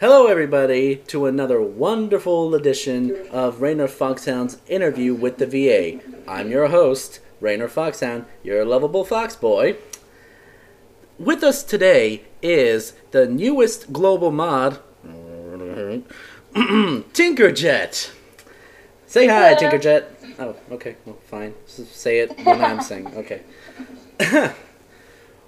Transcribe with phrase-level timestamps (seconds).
[0.00, 6.00] Hello, everybody, to another wonderful edition of Rainer Foxhound's interview with the VA.
[6.26, 9.76] I'm your host, Rainer Foxhound, your lovable fox boy.
[11.18, 14.78] With us today is the newest global mod,
[16.54, 18.10] Tinkerjet.
[19.06, 19.54] Say hi.
[19.54, 20.06] Tinkerjet.
[20.38, 21.52] Oh, okay, well, fine.
[21.66, 23.06] Say it when I'm saying.
[23.18, 23.42] Okay.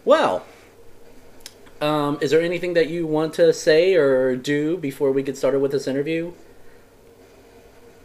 [0.04, 0.44] well,
[1.82, 5.58] um, is there anything that you want to say or do before we get started
[5.58, 6.32] with this interview?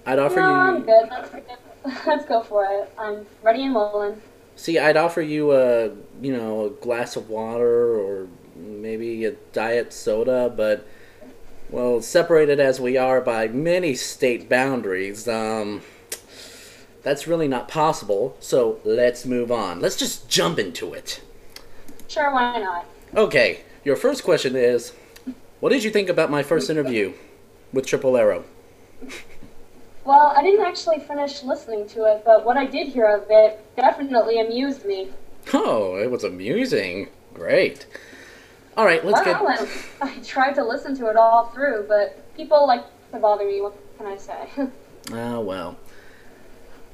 [0.06, 0.56] I'd offer no, you.
[0.56, 1.10] I'm good.
[1.10, 2.92] Let's, let's go for it.
[2.98, 4.22] I'm ready and willing.
[4.56, 9.94] See, I'd offer you a you know a glass of water or maybe a diet
[9.94, 10.88] soda, but
[11.70, 15.82] well, separated as we are by many state boundaries, um,
[17.04, 18.38] that's really not possible.
[18.40, 19.82] So let's move on.
[19.82, 21.22] Let's just jump into it.
[22.08, 22.86] Sure, why not?
[23.16, 24.92] Okay, your first question is,
[25.62, 27.14] what did you think about my first interview
[27.72, 28.44] with Triple Arrow?
[30.04, 33.66] Well, I didn't actually finish listening to it, but what I did hear of it
[33.78, 35.12] definitely amused me.
[35.54, 37.08] Oh, it was amusing.
[37.34, 37.88] Great.
[38.76, 39.42] All right, let's get.
[39.42, 39.70] Well, and
[40.02, 43.62] I tried to listen to it all through, but people like to bother me.
[43.62, 44.50] What can I say?
[45.10, 45.78] Ah, well.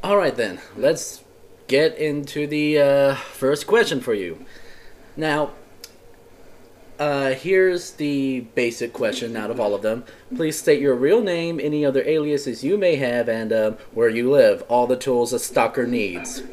[0.04, 0.60] All right then.
[0.78, 1.24] Let's
[1.66, 4.46] get into the uh, first question for you.
[5.18, 5.50] Now,
[7.00, 10.04] uh, here's the basic question out of all of them.
[10.36, 14.30] Please state your real name, any other aliases you may have, and um, where you
[14.30, 14.64] live.
[14.70, 16.44] All the tools a stalker needs.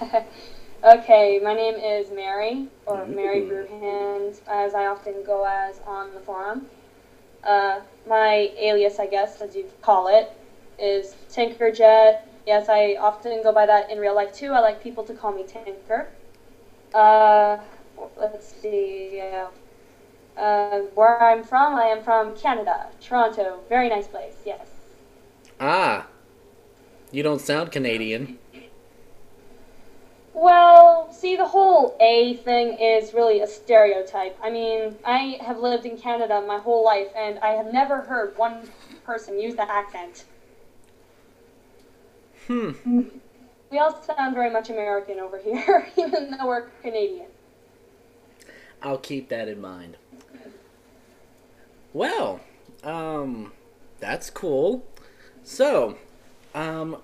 [0.84, 3.48] okay, my name is Mary, or Mary Ooh.
[3.48, 6.66] Brewhand, as I often go as on the forum.
[7.42, 10.30] Uh, my alias, I guess, as you call it,
[10.78, 12.20] is Tinkerjet.
[12.46, 14.52] Yes, I often go by that in real life too.
[14.52, 16.08] I like people to call me Tinker.
[16.94, 17.58] Uh,
[18.18, 19.20] let's see.
[19.20, 19.48] Uh,
[20.38, 23.60] uh, where I'm from, I am from Canada, Toronto.
[23.68, 24.36] Very nice place.
[24.44, 24.68] Yes.
[25.60, 26.06] Ah,
[27.10, 28.38] you don't sound Canadian.
[30.34, 34.38] Well, see, the whole A thing is really a stereotype.
[34.40, 38.38] I mean, I have lived in Canada my whole life, and I have never heard
[38.38, 38.70] one
[39.04, 40.24] person use that accent.
[42.46, 42.70] Hmm.
[43.70, 47.26] We all sound very much American over here, even though we're Canadian.
[48.82, 49.96] I'll keep that in mind.
[51.92, 52.40] Well,
[52.84, 53.52] um,
[53.98, 54.84] that's cool.
[55.42, 55.96] So,
[56.54, 56.98] um,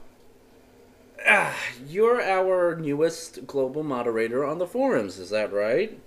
[1.26, 5.98] ah, you're our newest global moderator on the forums, is that right?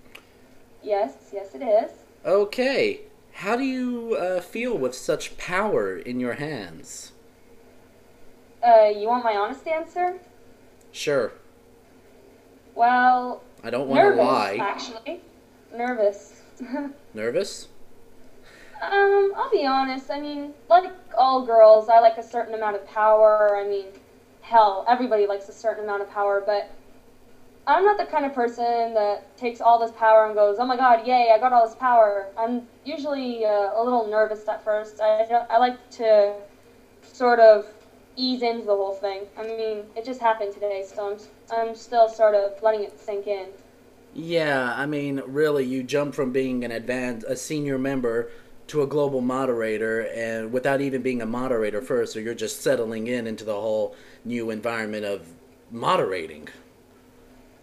[0.83, 1.91] Yes, yes, it is.
[2.25, 3.01] Okay.
[3.33, 7.11] How do you uh, feel with such power in your hands?
[8.65, 10.19] Uh, you want my honest answer?
[10.91, 11.33] Sure.
[12.73, 14.57] Well, I don't want to lie.
[14.59, 15.21] actually.
[15.77, 16.41] Nervous.
[17.13, 17.67] Nervous?
[18.81, 20.09] Um, I'll be honest.
[20.09, 23.57] I mean, like all girls, I like a certain amount of power.
[23.63, 23.85] I mean,
[24.41, 26.71] hell, everybody likes a certain amount of power, but
[27.67, 30.77] I'm not the kind of person that takes all this power and goes, "Oh my
[30.77, 31.31] God, yay!
[31.33, 34.99] I got all this power." I'm usually uh, a little nervous at first.
[34.99, 36.33] I I like to
[37.03, 37.67] sort of
[38.15, 39.27] ease into the whole thing.
[39.37, 41.19] I mean, it just happened today, so I'm
[41.55, 43.47] I'm still sort of letting it sink in.
[44.17, 48.31] Yeah, I mean, really, you jump from being an advanced, a senior member
[48.65, 53.05] to a global moderator, and without even being a moderator first, so you're just settling
[53.05, 53.95] in into the whole
[54.25, 55.27] new environment of
[55.69, 56.47] moderating.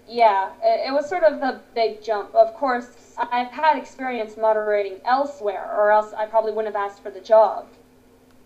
[0.09, 2.33] Yeah, it, it was sort of the big jump.
[2.37, 7.11] Of course, I've had experience moderating elsewhere, or else I probably wouldn't have asked for
[7.11, 7.67] the job.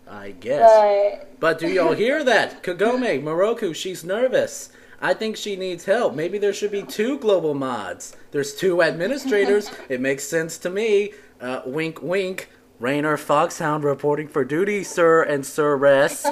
[0.09, 0.67] I guess.
[0.67, 2.63] But But do y'all hear that?
[2.63, 4.71] Kagome, Miroku, she's nervous.
[5.01, 6.13] I think she needs help.
[6.13, 8.15] Maybe there should be two global mods.
[8.31, 9.71] There's two administrators.
[9.89, 11.13] it makes sense to me.
[11.39, 12.49] Uh, wink, wink.
[12.79, 16.25] Rainer Foxhound reporting for duty, sir and sir Ress.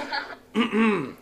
[0.55, 1.15] Nobody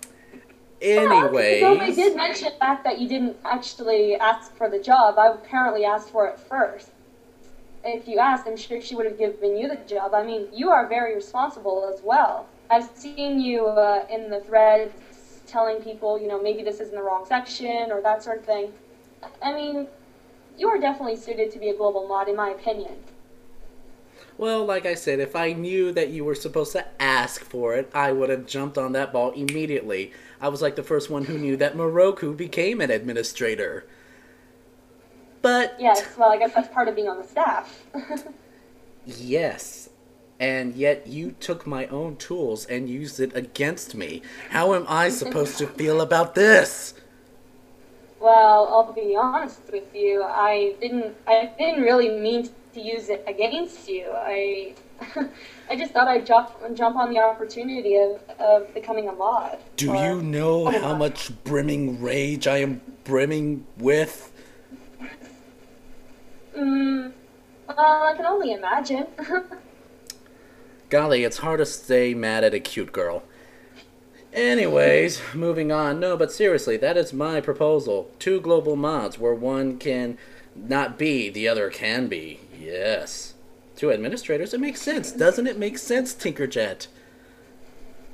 [0.82, 5.18] Anyways, did mention the fact that you didn't actually ask for the job.
[5.18, 6.92] I apparently asked for it first.
[7.84, 10.14] If you asked, I'm sure she would have given you the job.
[10.14, 12.48] I mean, you are very responsible as well.
[12.70, 14.94] I've seen you uh, in the threads
[15.48, 18.46] telling people, you know, maybe this is in the wrong section or that sort of
[18.46, 18.74] thing.
[19.42, 19.88] I mean,
[20.58, 22.96] you are definitely suited to be a global mod, in my opinion.
[24.38, 27.90] well, like I said, if I knew that you were supposed to ask for it,
[27.94, 30.12] I would have jumped on that ball immediately.
[30.42, 33.86] I was like the first one who knew that Miroku became an administrator.
[35.42, 37.86] But Yes, well, I guess that's part of being on the staff.
[39.06, 39.85] Yes.
[40.40, 44.22] And yet you took my own tools and used it against me.
[44.50, 46.94] How am I supposed to feel about this?
[48.20, 50.24] Well, I'll be honest with you.
[50.24, 51.16] I didn't.
[51.28, 54.12] I didn't really mean to use it against you.
[54.14, 54.74] I.
[55.70, 59.58] I just thought I'd jump jump on the opportunity of, of becoming a mod.
[59.78, 61.00] Do Or- you know how God.
[61.00, 64.32] much brimming rage I am brimming with?
[66.58, 67.12] Mm,
[67.68, 69.08] well, I can only imagine.
[70.90, 73.24] Golly, it's hard to stay mad at a cute girl.
[74.34, 76.00] Anyways, moving on.
[76.00, 78.12] No, but seriously, that is my proposal.
[78.20, 80.18] Two global mods where one can
[80.56, 82.42] not be, the other can be.
[82.60, 83.34] Yes.
[83.76, 85.12] Two administrators, it makes sense.
[85.12, 86.88] Doesn't it make sense, Tinkerjet?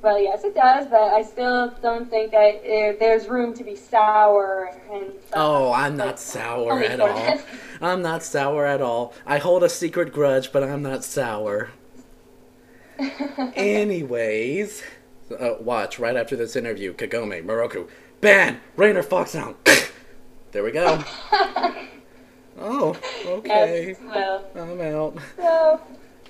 [0.02, 3.76] well, yes, it does, but I still don't think that uh, there's room to be
[3.76, 5.12] sour and.
[5.32, 7.38] Oh, I'm not sour at all.
[7.80, 9.14] I'm not sour at all.
[9.24, 11.70] I hold a secret grudge, but I'm not sour.
[13.54, 14.82] Anyways,
[15.38, 16.94] uh, watch right after this interview.
[16.94, 17.88] Kagome, Miroku,
[18.20, 19.56] ban Rainer Foxhound.
[20.52, 21.02] there we go.
[22.58, 22.96] Oh,
[23.26, 23.96] okay.
[24.04, 25.18] Well, I'm out.
[25.36, 25.80] so,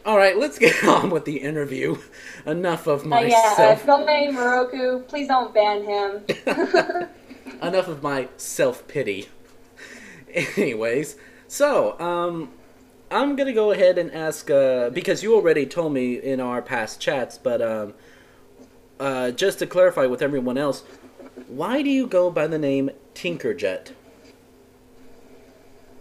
[0.06, 1.98] All right, let's get on with the interview.
[2.46, 3.84] Enough of uh, yeah, uh, myself.
[3.84, 6.24] Miroku, please don't ban him.
[7.62, 9.28] Enough of my self pity.
[10.32, 11.16] Anyways,
[11.48, 12.50] so um,
[13.12, 16.98] I'm gonna go ahead and ask uh, because you already told me in our past
[17.00, 17.94] chats, but um,
[18.98, 20.82] uh, just to clarify with everyone else,
[21.48, 23.92] why do you go by the name Tinkerjet?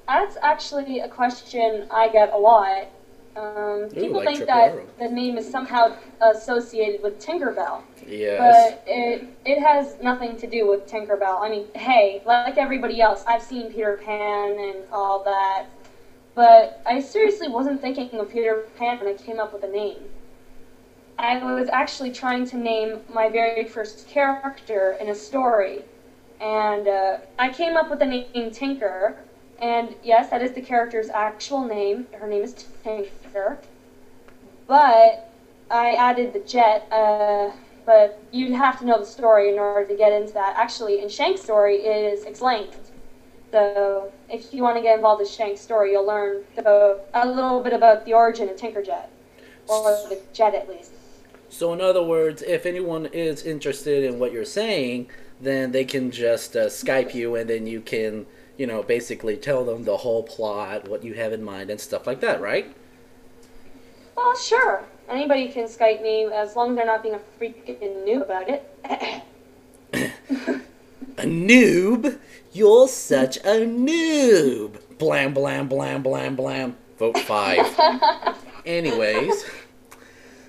[0.07, 2.87] That's actually a question I get a lot.
[3.35, 4.85] Um, people like think that Arrow.
[4.99, 8.39] the name is somehow associated with Tinkerbell, Yes.
[8.39, 11.41] but it it has nothing to do with Tinkerbell.
[11.41, 15.67] I mean, hey, like everybody else, I've seen Peter Pan and all that,
[16.35, 20.09] but I seriously wasn't thinking of Peter Pan when I came up with a name.
[21.17, 25.85] I was actually trying to name my very first character in a story,
[26.39, 29.15] and uh, I came up with the name Tinker.
[29.59, 32.07] And yes, that is the character's actual name.
[32.13, 32.53] Her name is
[32.83, 33.59] Tinker.
[34.67, 35.19] But
[35.69, 36.83] I added the jet.
[36.91, 37.51] Uh,
[37.85, 40.55] but you'd have to know the story in order to get into that.
[40.55, 42.90] Actually, in Shank's story, it is explained.
[43.51, 47.61] So if you want to get involved with Shank's story, you'll learn about, a little
[47.61, 49.07] bit about the origin of Tinkerjet,
[49.67, 50.91] or the jet at least.
[51.49, 55.09] So, in other words, if anyone is interested in what you're saying,
[55.41, 58.25] then they can just uh, Skype you and then you can,
[58.57, 62.07] you know, basically tell them the whole plot, what you have in mind, and stuff
[62.07, 62.73] like that, right?
[64.15, 64.85] Well, sure.
[65.09, 69.23] Anybody can Skype me as long as they're not being a freaking noob about it.
[71.17, 72.17] A noob?
[72.53, 74.97] You're such a noob!
[74.97, 76.75] Blam, blam, blam, blam, blam.
[76.97, 77.65] Vote five.
[78.65, 79.45] Anyways.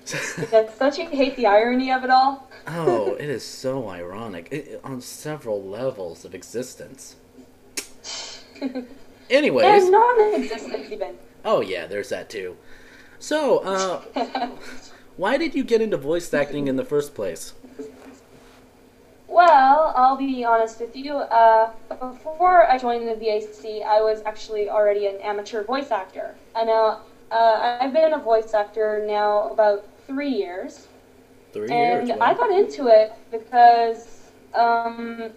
[0.05, 2.49] Yes, Don't you hate the irony of it all?
[2.67, 7.15] oh, it is so ironic it, on several levels of existence.
[9.29, 9.83] Anyways.
[9.83, 11.17] and non-existent even.
[11.45, 12.57] Oh, yeah, there's that too.
[13.19, 14.01] So, uh,
[15.15, 17.53] why did you get into voice acting in the first place?
[19.27, 21.15] Well, I'll be honest with you.
[21.17, 26.37] Uh, before I joined the VAC, I was actually already an amateur voice actor.
[26.53, 26.99] I know
[27.31, 30.87] uh, I've been a voice actor now about three years,
[31.53, 32.11] Three and years.
[32.21, 32.33] I wow.
[32.33, 35.31] got into it because, um,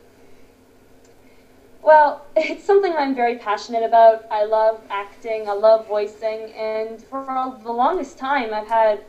[1.82, 4.24] well, it's something I'm very passionate about.
[4.30, 5.48] I love acting.
[5.48, 9.02] I love voicing, and for the longest time, I've had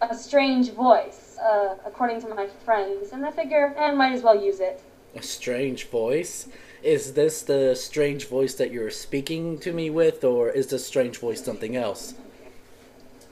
[0.00, 4.40] a strange voice, uh, according to my friends, and I figure I might as well
[4.40, 4.80] use it.
[5.14, 6.48] A strange voice?
[6.82, 11.18] Is this the strange voice that you're speaking to me with, or is this strange
[11.18, 12.14] voice something else?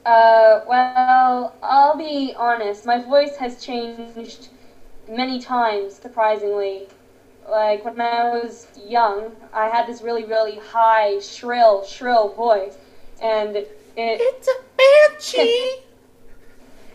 [0.05, 2.85] Uh, well, I'll be honest.
[2.85, 4.49] My voice has changed
[5.07, 6.87] many times, surprisingly.
[7.49, 12.77] Like when I was young, I had this really, really high, shrill, shrill voice,
[13.21, 15.83] and it It's a banshee!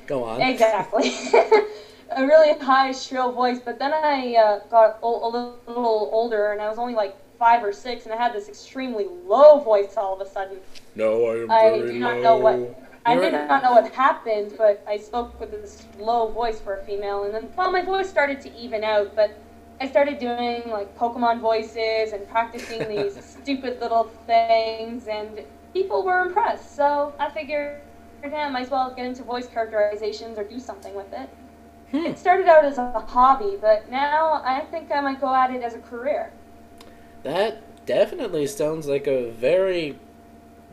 [0.09, 0.41] Go on.
[0.41, 1.13] exactly
[2.11, 3.61] a really high, shrill voice.
[3.65, 7.17] But then I uh, got o- a little, little older, and I was only like
[7.39, 10.59] five or six, and I had this extremely low voice all of a sudden.
[10.95, 12.23] No, I am I very do not low.
[12.23, 12.61] know what
[13.07, 13.49] I You're did right.
[13.49, 17.35] not know what happened, but I spoke with this low voice for a female, and
[17.35, 19.15] then well, my voice started to even out.
[19.15, 19.33] But
[19.81, 26.21] I started doing like Pokemon voices and practicing these stupid little things, and people were
[26.21, 26.75] impressed.
[26.77, 27.81] So I figured,
[28.23, 31.29] damn, might as well get into voice characterizations or do something with it.
[31.91, 32.07] Hmm.
[32.07, 35.63] It started out as a hobby, but now I think I might go at it
[35.63, 36.33] as a career.
[37.23, 39.99] That definitely sounds like a very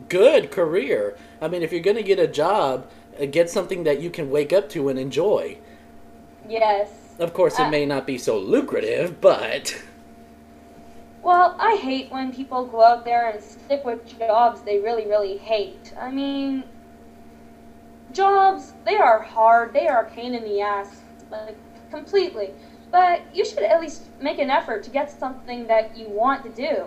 [0.08, 1.16] good career.
[1.40, 4.30] I mean, if you're going to get a job, uh, get something that you can
[4.30, 5.58] wake up to and enjoy.
[6.48, 7.16] Yes.
[7.18, 9.82] Of course, it Uh, may not be so lucrative, but
[11.22, 15.36] Well, I hate when people go out there and stick with jobs they really, really
[15.36, 15.92] hate.
[16.00, 16.64] I mean,
[18.16, 21.56] jobs, they are hard, they are a pain in the ass, like,
[21.90, 22.50] completely.
[22.90, 26.50] But you should at least make an effort to get something that you want to
[26.50, 26.86] do.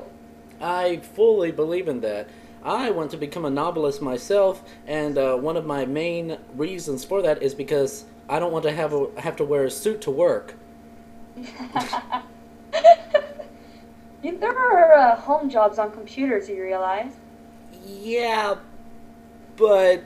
[0.59, 2.27] I fully believe in that.
[2.63, 7.21] I want to become a novelist myself, and uh, one of my main reasons for
[7.21, 10.11] that is because I don't want to have a, have to wear a suit to
[10.11, 10.55] work.
[14.21, 17.13] there are uh, home jobs on computers, you realize?
[17.85, 18.55] Yeah,
[19.55, 20.03] but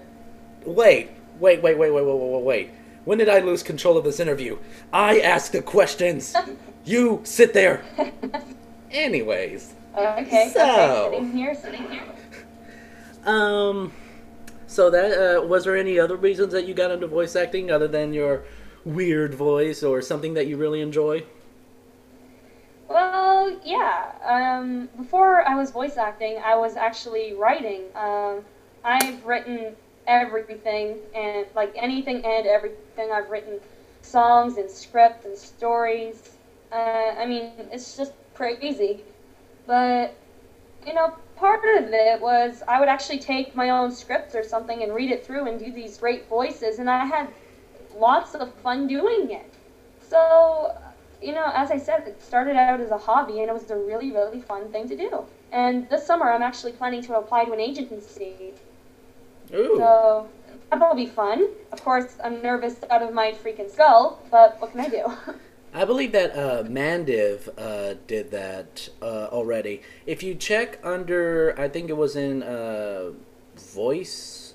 [0.66, 2.70] wait, wait, wait, wait, wait, wait, wait, wait.
[3.06, 4.58] When did I lose control of this interview?
[4.92, 6.36] I ask the questions.
[6.86, 7.84] you sit there.
[8.92, 9.74] Anyways.
[9.96, 10.52] Okay.
[10.54, 11.08] So.
[11.08, 12.04] Okay, sitting here, sitting here.
[13.26, 13.92] Um.
[14.68, 17.88] So that uh, was there any other reasons that you got into voice acting other
[17.88, 18.44] than your
[18.86, 21.24] weird voice or something that you really enjoy?
[22.90, 24.12] Well, yeah.
[24.24, 27.84] Um, before I was voice acting, I was actually writing.
[27.96, 28.44] Um,
[28.84, 29.76] I've written
[30.08, 33.12] everything and like anything and everything.
[33.12, 33.60] I've written
[34.02, 36.32] songs and scripts and stories.
[36.72, 39.04] Uh, I mean, it's just crazy.
[39.66, 40.14] But
[40.86, 44.82] you know, part of it was I would actually take my own scripts or something
[44.82, 47.30] and read it through and do these great voices, and I had
[47.94, 49.46] lots of fun doing it.
[50.00, 50.74] So,
[51.22, 53.78] you know, as I said, it started out as a hobby, and it was a
[53.78, 55.26] really, really fun thing to do.
[55.52, 58.56] And this summer, I'm actually planning to apply to an agency.
[59.54, 59.78] Ooh.
[59.78, 60.30] So
[60.72, 61.50] that'll be fun.
[61.72, 65.06] Of course, I'm nervous out of my freaking skull, but what can I do?
[65.76, 69.82] I believe that uh, Mandiv uh, did that uh, already.
[70.06, 73.14] If you check under, I think it was in uh,
[73.58, 74.54] voice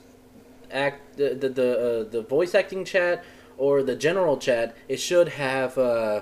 [0.70, 3.24] act the the the, uh, the voice acting chat
[3.56, 6.20] or the general chat, it should have uh,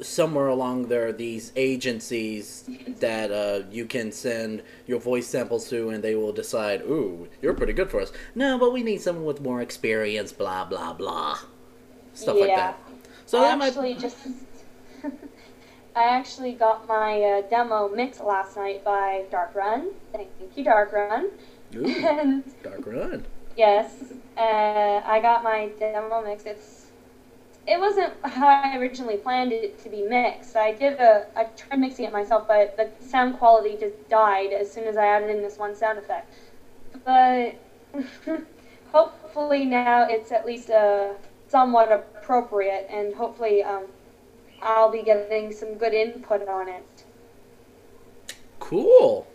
[0.00, 2.64] somewhere along there are these agencies
[3.00, 7.54] that uh, you can send your voice samples to, and they will decide, "Ooh, you're
[7.54, 10.32] pretty good for us." No, but we need someone with more experience.
[10.32, 11.38] Blah blah blah,
[12.14, 12.78] stuff like that.
[13.26, 14.16] So I that might actually just.
[15.96, 19.90] I actually got my uh, demo mixed last night by Dark Run.
[20.12, 21.30] Thank you, Dark Run.
[21.76, 23.24] Ooh, and Dark Run.
[23.56, 24.02] yes,
[24.36, 26.44] uh, I got my demo mix.
[26.46, 26.83] It's
[27.66, 30.56] it wasn't how I originally planned it to be mixed.
[30.56, 34.70] I did a I tried mixing it myself, but the sound quality just died as
[34.70, 36.32] soon as I added in this one sound effect.
[37.04, 37.54] But
[38.92, 41.14] hopefully now it's at least uh,
[41.48, 43.84] somewhat appropriate, and hopefully um,
[44.62, 47.04] I'll be getting some good input on it.
[48.60, 49.26] Cool.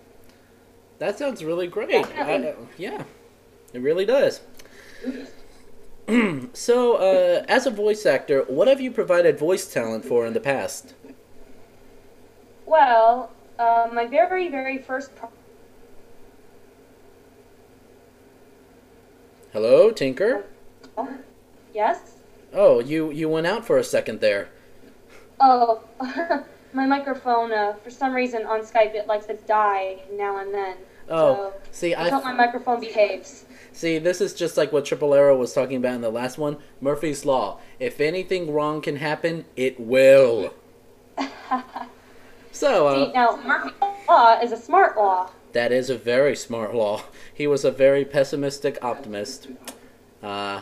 [0.99, 2.05] That sounds really great.
[2.17, 3.03] I- yeah,
[3.73, 4.41] it really does.
[6.53, 10.39] so, uh, as a voice actor, what have you provided voice talent for in the
[10.39, 10.93] past?
[12.65, 15.29] Well, uh, my very very first pro-
[19.53, 20.45] Hello, Tinker.
[21.73, 22.17] yes.
[22.53, 24.49] Oh, you you went out for a second there.
[25.39, 25.83] Oh,
[26.73, 30.77] my microphone, uh, for some reason on Skype, it likes to die now and then.
[31.09, 33.45] Oh, so see, I hope my microphone behaves.
[33.71, 33.97] See.
[33.99, 36.57] This is just like what Triple Arrow was talking about in the last one.
[36.81, 37.59] Murphy's law.
[37.79, 40.53] If anything wrong can happen, it will.
[42.51, 43.73] So, uh, See, now, Murphy's
[44.07, 45.29] Law is a smart law.
[45.53, 47.03] That is a very smart law.
[47.33, 49.47] He was a very pessimistic optimist.
[50.21, 50.61] Uh,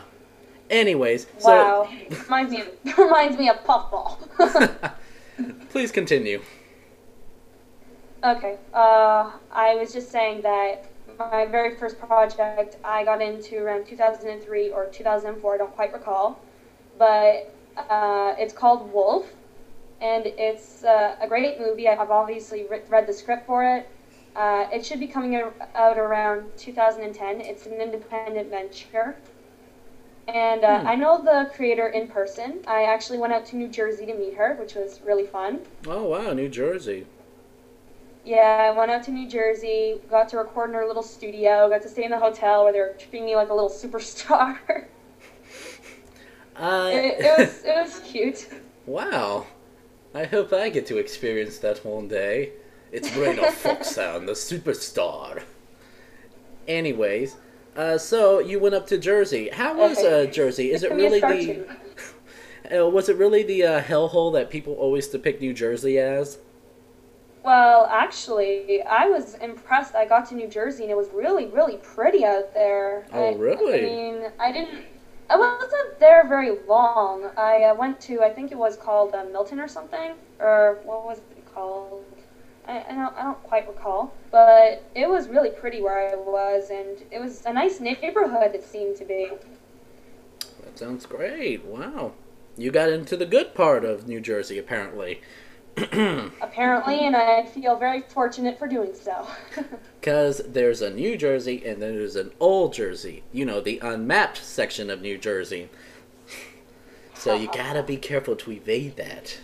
[0.70, 1.88] anyways, so Wow.
[2.24, 4.18] reminds, me of, reminds me of Puffball.
[5.70, 6.40] please continue.
[8.22, 10.84] okay, uh, I was just saying that
[11.18, 16.38] my very first project I got into around 2003 or 2004, I don't quite recall.
[16.98, 19.34] But uh, it's called Wolf.
[20.00, 21.88] and it's uh, a great movie.
[21.88, 23.86] I've obviously re- read the script for it.
[24.36, 25.34] Uh, it should be coming
[25.74, 27.40] out around 2010.
[27.40, 29.16] It's an independent venture.
[30.28, 30.86] And uh, Hmm.
[30.86, 32.60] I know the creator in person.
[32.66, 35.60] I actually went out to New Jersey to meet her, which was really fun.
[35.86, 37.06] Oh wow, New Jersey.
[38.28, 41.80] Yeah, I went out to New Jersey, got to record in her little studio, got
[41.80, 44.58] to stay in the hotel where they were treating me like a little superstar.
[46.60, 48.48] Uh, it, it was it was cute.
[48.84, 49.46] wow.
[50.12, 52.50] I hope I get to experience that one day.
[52.90, 55.44] It's Rainer Foxhound, the superstar.
[56.66, 57.36] Anyways,
[57.76, 59.50] uh, so you went up to Jersey.
[59.50, 60.72] How was uh, Jersey?
[60.72, 61.64] Is it gonna be a really
[62.68, 62.80] the?
[62.82, 66.38] Uh, was it really the uh, hellhole that people always depict New Jersey as?
[67.44, 69.94] Well, actually, I was impressed.
[69.94, 73.06] I got to New Jersey and it was really, really pretty out there.
[73.12, 73.78] Oh, I- really?
[73.78, 74.84] I mean, I didn't.
[75.30, 77.30] I wasn't there very long.
[77.36, 81.04] I uh, went to, I think it was called uh, Milton or something, or what
[81.04, 82.02] was it called?
[82.66, 86.70] I, I, don't, I don't quite recall, but it was really pretty where I was,
[86.70, 88.54] and it was a nice neighborhood.
[88.54, 89.30] It seemed to be.
[90.64, 91.64] That sounds great.
[91.64, 92.12] Wow,
[92.56, 95.20] you got into the good part of New Jersey, apparently.
[96.40, 99.26] Apparently, and I feel very fortunate for doing so.
[100.00, 103.24] Because there's a New Jersey and then there's an Old Jersey.
[103.32, 105.70] You know, the unmapped section of New Jersey.
[107.14, 109.38] So you gotta be careful to evade that.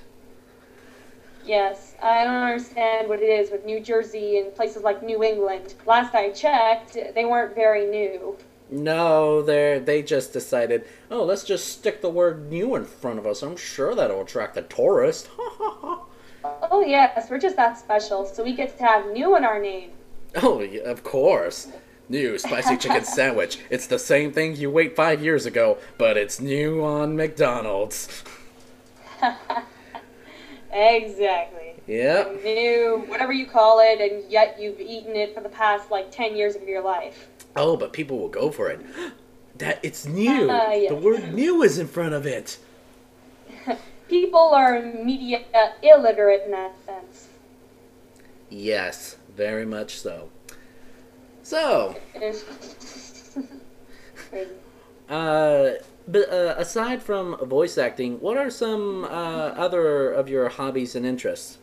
[1.45, 5.75] yes, I don't understand what it is with New Jersey and places like New England.
[5.87, 8.37] Last I checked, they weren't very new.
[8.71, 13.26] No, they they just decided, oh, let's just stick the word new in front of
[13.26, 13.43] us.
[13.43, 15.29] I'm sure that'll attract the tourist.
[16.71, 19.90] Oh, yes, we're just that special, so we get to have new in our name.
[20.37, 21.68] oh, yeah, of course.
[22.09, 23.59] New spicy chicken sandwich.
[23.71, 28.25] It's the same thing you ate five years ago, but it's new on McDonald's.
[30.73, 31.75] Exactly.
[31.87, 32.42] Yep.
[32.42, 36.37] New, whatever you call it, and yet you've eaten it for the past like 10
[36.37, 37.28] years of your life.
[37.54, 38.80] Oh, but people will go for it.
[39.59, 40.50] That it's new.
[40.50, 40.88] Uh, yes.
[40.88, 42.59] The word new is in front of it.
[44.14, 45.40] People are media
[45.83, 47.26] illiterate in that sense.
[48.49, 50.30] Yes, very much so.
[51.42, 51.97] So,
[55.09, 55.71] uh,
[56.06, 61.04] but uh, aside from voice acting, what are some uh, other of your hobbies and
[61.04, 61.59] interests?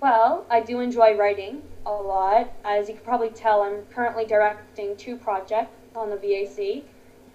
[0.00, 2.52] Well, I do enjoy writing a lot.
[2.64, 6.84] As you can probably tell, I'm currently directing two projects on the VAC.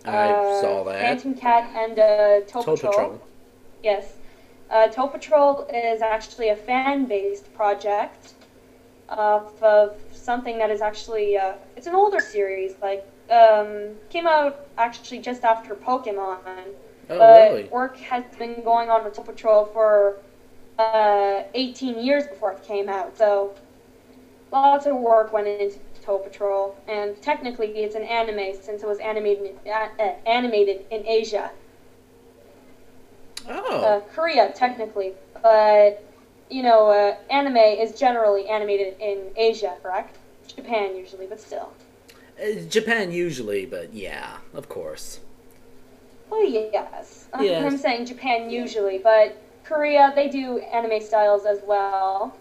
[0.05, 1.01] I Uh, saw that.
[1.01, 2.93] Phantom Cat and uh, Toad, Patrol.
[2.93, 3.21] Patrol.
[3.83, 4.19] Yes.
[4.69, 8.33] Uh, Toad Patrol is actually a fan-based project
[9.09, 12.75] of, of something that is actually uh, it's an older series.
[12.81, 16.73] Like um, came out actually just after Pokemon,
[17.09, 17.71] Oh, but really?
[17.71, 20.17] work has been going on with Toad Patrol for
[20.79, 23.17] uh, 18 years before it came out.
[23.17, 23.51] So
[24.51, 28.99] lots of work went into Toad Patrol, and technically it's an anime since it was
[28.99, 31.51] animated uh, animated in Asia
[33.49, 36.03] Oh, uh, Korea technically, but
[36.49, 40.17] you know, uh, anime is generally animated in Asia, correct?
[40.55, 41.71] Japan usually, but still.
[42.41, 45.19] Uh, Japan usually, but yeah, of course.
[46.29, 47.27] Well, yes.
[47.33, 47.63] Um, Yes.
[47.63, 52.35] I'm saying Japan usually, but Korea they do anime styles as well.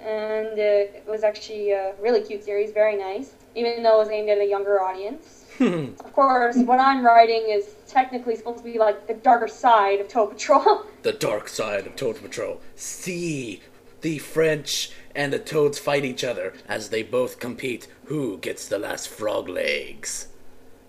[0.00, 4.08] And uh, it was actually a really cute series, very nice, even though it was
[4.10, 5.41] aimed at a younger audience.
[5.60, 10.08] Of course, what I'm writing is technically supposed to be like the darker side of
[10.08, 10.86] Toad Patrol.
[11.02, 12.60] the dark side of Toad Patrol.
[12.74, 13.60] See,
[14.00, 18.78] the French and the Toads fight each other as they both compete who gets the
[18.78, 20.28] last frog legs.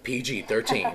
[0.03, 0.87] PG 13.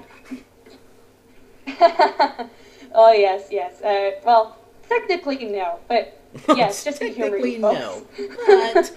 [1.81, 3.83] oh yes, yes.
[3.83, 6.20] Uh, well, technically no, but
[6.57, 8.07] yes, just to humor Technically, no.
[8.46, 8.96] But.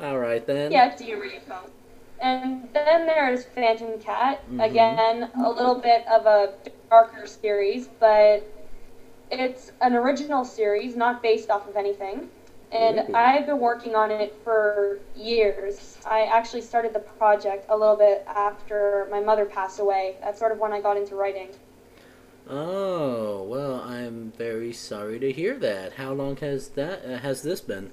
[0.00, 0.70] Alright then.
[0.70, 1.70] yeah, to humor you folks.
[2.20, 4.40] And then there's Phantom Cat.
[4.50, 4.64] Mhm.
[4.64, 6.54] Again, a little bit of a
[6.90, 8.42] darker series, but
[9.30, 12.30] it's an original series, not based off of anything.
[12.70, 13.14] And Ooh.
[13.14, 15.98] I've been working on it for years.
[16.06, 20.16] I actually started the project a little bit after my mother passed away.
[20.20, 21.48] That's sort of when I got into writing.
[22.50, 25.94] Oh, well, I'm very sorry to hear that.
[25.94, 27.90] How long has that uh, has this been?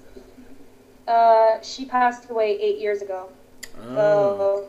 [1.06, 3.28] Uh, she passed away eight years ago.
[3.80, 3.96] Oh.
[3.96, 4.68] So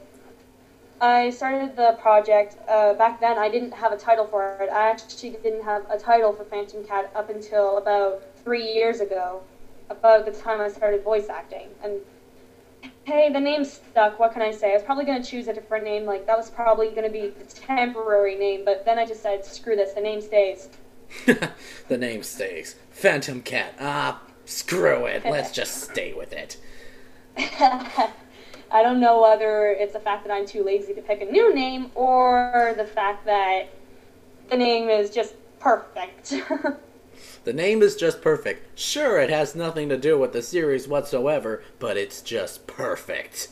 [0.99, 2.57] I started the project.
[2.67, 4.69] Uh, back then, I didn't have a title for it.
[4.69, 9.41] I actually didn't have a title for Phantom Cat up until about three years ago,
[9.89, 11.67] about the time I started voice acting.
[11.83, 12.01] And
[13.03, 14.19] hey, the name stuck.
[14.19, 14.71] What can I say?
[14.71, 16.05] I was probably going to choose a different name.
[16.05, 18.65] Like that was probably going to be the temporary name.
[18.65, 19.93] But then I just said, screw this.
[19.93, 20.69] The name stays.
[21.25, 22.75] the name stays.
[22.89, 23.75] Phantom Cat.
[23.79, 25.23] Ah, screw it.
[25.25, 26.57] Let's just stay with it.
[28.71, 31.53] I don't know whether it's the fact that I'm too lazy to pick a new
[31.53, 33.69] name or the fact that
[34.49, 36.33] the name is just perfect.
[37.47, 38.77] The name is just perfect.
[38.77, 43.47] Sure, it has nothing to do with the series whatsoever, but it's just perfect.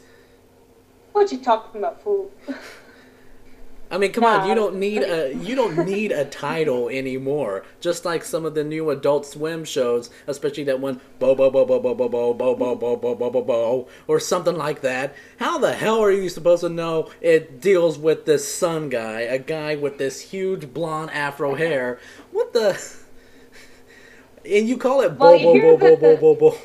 [1.14, 2.30] what you talking about, fool?
[3.92, 7.64] I mean, come on, you don't need a you don't need a title anymore.
[7.80, 11.66] Just like some of the new Adult Swim shows, especially that one bo bo bo
[11.66, 15.16] bo bo bo bo bo bo bo bo bo bo bo or something like that.
[15.38, 19.38] How the hell are you supposed to know it deals with this sun guy, a
[19.38, 22.00] guy with this huge blonde afro hair?
[22.32, 22.82] What the?
[24.44, 26.58] And you call it bo bo bo bo bo bo bo.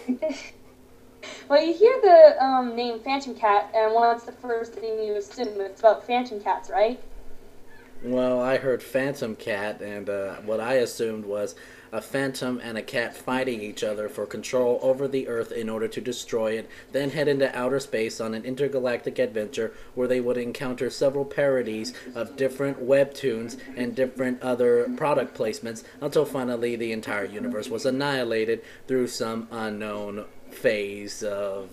[1.49, 5.61] Well, you hear the um, name Phantom Cat, and what's the first thing you assume?
[5.61, 7.01] It's about phantom cats, right?
[8.03, 11.55] Well, I heard Phantom Cat, and uh, what I assumed was
[11.93, 15.87] a phantom and a cat fighting each other for control over the Earth in order
[15.89, 20.39] to destroy it, then head into outer space on an intergalactic adventure where they would
[20.39, 27.27] encounter several parodies of different webtoons and different other product placements until finally the entire
[27.27, 31.69] universe was annihilated through some unknown phase of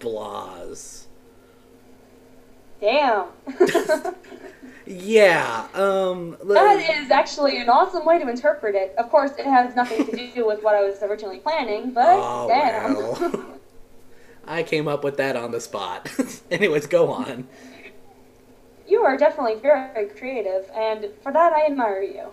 [0.00, 1.04] blahs.
[2.80, 3.26] Damn.
[4.86, 6.36] Yeah, um.
[6.44, 8.94] that is actually an awesome way to interpret it.
[8.98, 12.48] Of course, it has nothing to do with what I was originally planning, but Oh,
[12.48, 13.52] damn.
[14.46, 16.08] I came up with that on the spot.
[16.52, 17.48] Anyways, go on.
[18.86, 22.28] you are definitely very creative, and for that I admire you.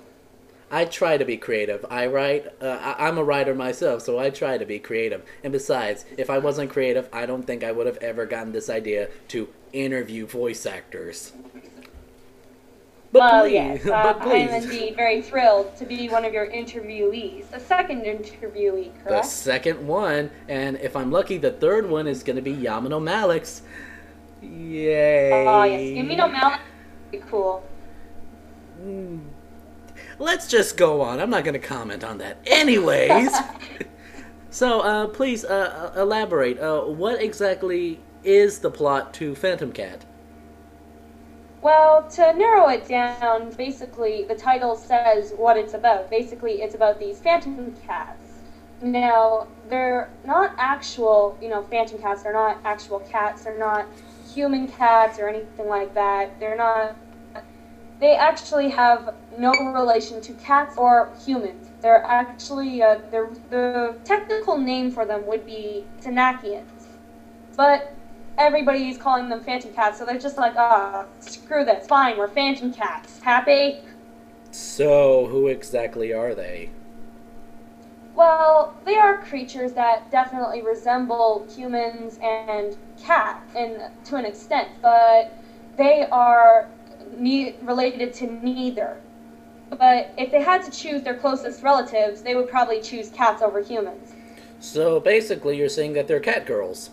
[0.69, 1.85] I try to be creative.
[1.89, 2.47] I write.
[2.61, 5.23] Uh, I, I'm a writer myself, so I try to be creative.
[5.43, 8.69] And besides, if I wasn't creative, I don't think I would have ever gotten this
[8.69, 11.31] idea to interview voice actors.
[13.13, 16.33] But well, please, yes, uh, but I am indeed very thrilled to be one of
[16.33, 17.47] your interviewees.
[17.51, 19.05] The second interviewee, correct?
[19.05, 22.99] The second one, and if I'm lucky, the third one is going to be Yamano
[22.99, 23.61] Malix.
[24.41, 25.31] Yay!
[25.31, 25.79] Oh, yes.
[25.79, 26.59] Yamino would
[27.11, 27.63] be cool.
[28.81, 29.21] Mm.
[30.17, 31.19] Let's just go on.
[31.19, 32.39] I'm not going to comment on that.
[32.47, 33.31] Anyways,
[34.49, 36.59] so uh, please uh, uh, elaborate.
[36.59, 40.03] Uh, what exactly is the plot to Phantom Cat?
[41.63, 46.09] Well, to narrow it down, basically, the title says what it's about.
[46.09, 48.41] Basically, it's about these phantom cats.
[48.81, 52.23] Now, they're not actual, you know, phantom cats.
[52.23, 53.43] They're not actual cats.
[53.45, 53.87] They're not
[54.33, 56.39] human cats or anything like that.
[56.39, 56.97] They're not.
[57.99, 61.69] They actually have no relation to cats or humans.
[61.81, 62.99] They're actually, uh,
[63.49, 66.87] the technical name for them would be Tanakians.
[67.55, 67.93] But
[68.37, 72.73] everybody's calling them phantom cats, so they're just like, ah, screw this, fine, we're phantom
[72.73, 73.19] cats.
[73.19, 73.79] Happy?
[74.51, 76.69] So, who exactly are they?
[78.15, 85.33] Well, they are creatures that definitely resemble humans and cats, in to an extent, but
[85.77, 86.69] they are
[87.17, 88.97] ne- related to neither.
[89.71, 93.61] But if they had to choose their closest relatives, they would probably choose cats over
[93.61, 94.13] humans.
[94.59, 96.91] So basically, you're saying that they're cat girls.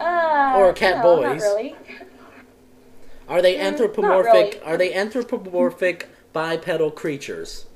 [0.00, 1.40] Uh, Or cat no, boys.
[1.40, 1.76] Really.
[3.28, 4.54] Are they Mm, anthropomorphic?
[4.54, 4.62] really.
[4.62, 7.66] Are they anthropomorphic bipedal creatures?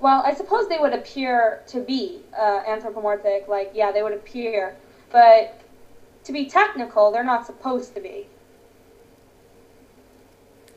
[0.00, 3.48] Well, I suppose they would appear to be uh, anthropomorphic.
[3.48, 4.76] Like, yeah, they would appear.
[5.10, 5.60] But
[6.24, 8.26] to be technical, they're not supposed to be.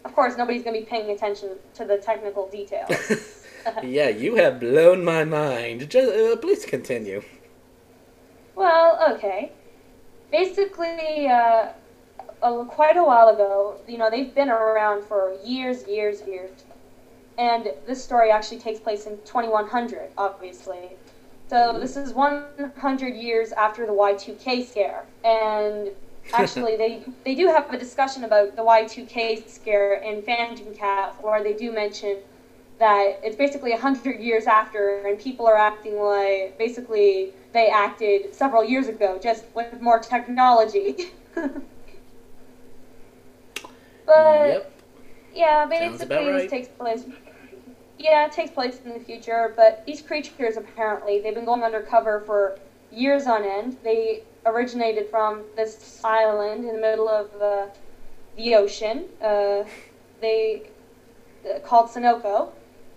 [0.05, 3.11] Of course, nobody's going to be paying attention to the technical details.
[3.83, 5.89] yeah, you have blown my mind.
[5.89, 7.21] Just, uh, please continue.
[8.55, 9.51] well, okay.
[10.31, 11.69] Basically, uh,
[12.41, 16.51] uh, quite a while ago, you know, they've been around for years, years, years.
[17.37, 20.89] And this story actually takes place in 2100, obviously.
[21.49, 25.05] So this is 100 years after the Y2K scare.
[25.23, 25.91] And
[26.33, 31.41] actually, they, they do have a discussion about the Y2K scare in Phantom Cat, where
[31.41, 32.17] they do mention
[32.79, 38.63] that it's basically 100 years after, and people are acting like basically they acted several
[38.63, 40.95] years ago, just with more technology.
[41.33, 41.63] but
[44.05, 44.71] yep.
[45.33, 46.41] yeah, basically right.
[46.41, 47.03] this takes place.
[47.97, 52.21] Yeah, it takes place in the future, but these creatures apparently they've been going undercover
[52.27, 52.59] for
[52.91, 53.77] years on end.
[53.83, 57.71] They originated from this island in the middle of the
[58.35, 59.05] the ocean.
[59.19, 59.63] Uh,
[60.21, 60.69] they
[61.43, 62.51] uh, called Sunoco,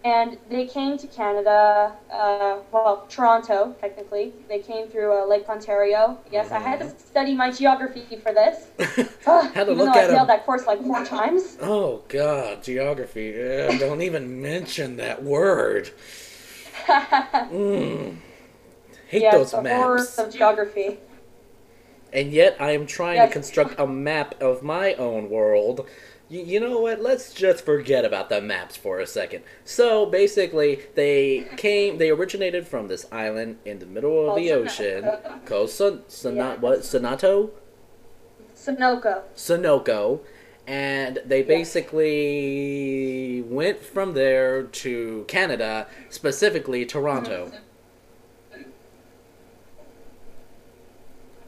[0.04, 1.92] and they came to Canada.
[2.12, 4.32] Uh, well, Toronto, technically.
[4.48, 6.18] They came through uh, Lake Ontario.
[6.32, 8.68] Yes, I had to study my geography for this.
[9.26, 11.58] Uh, Had to even look though at I failed that course like four times.
[11.60, 13.34] Oh God, geography.
[13.34, 15.90] Ugh, don't even mention that word.
[16.88, 18.16] Mm.
[19.08, 19.76] Hate yes, those the maps.
[19.82, 20.98] horrors of geography.
[22.12, 23.28] And yet, I am trying Yes.
[23.28, 25.86] to construct a map of my own world.
[26.30, 27.02] Y- you know what?
[27.02, 29.42] Let's just forget about the maps for a second.
[29.64, 31.98] So basically, they came.
[31.98, 35.10] They originated from this island in the middle of the ocean,
[35.44, 36.54] called Sun, Sun, Yeah.
[36.56, 36.80] what?
[36.84, 37.50] Sonato,
[38.54, 39.22] Sunoco.
[39.34, 40.20] Sunoco,
[40.66, 47.50] and they basically went from there to Canada, specifically Toronto.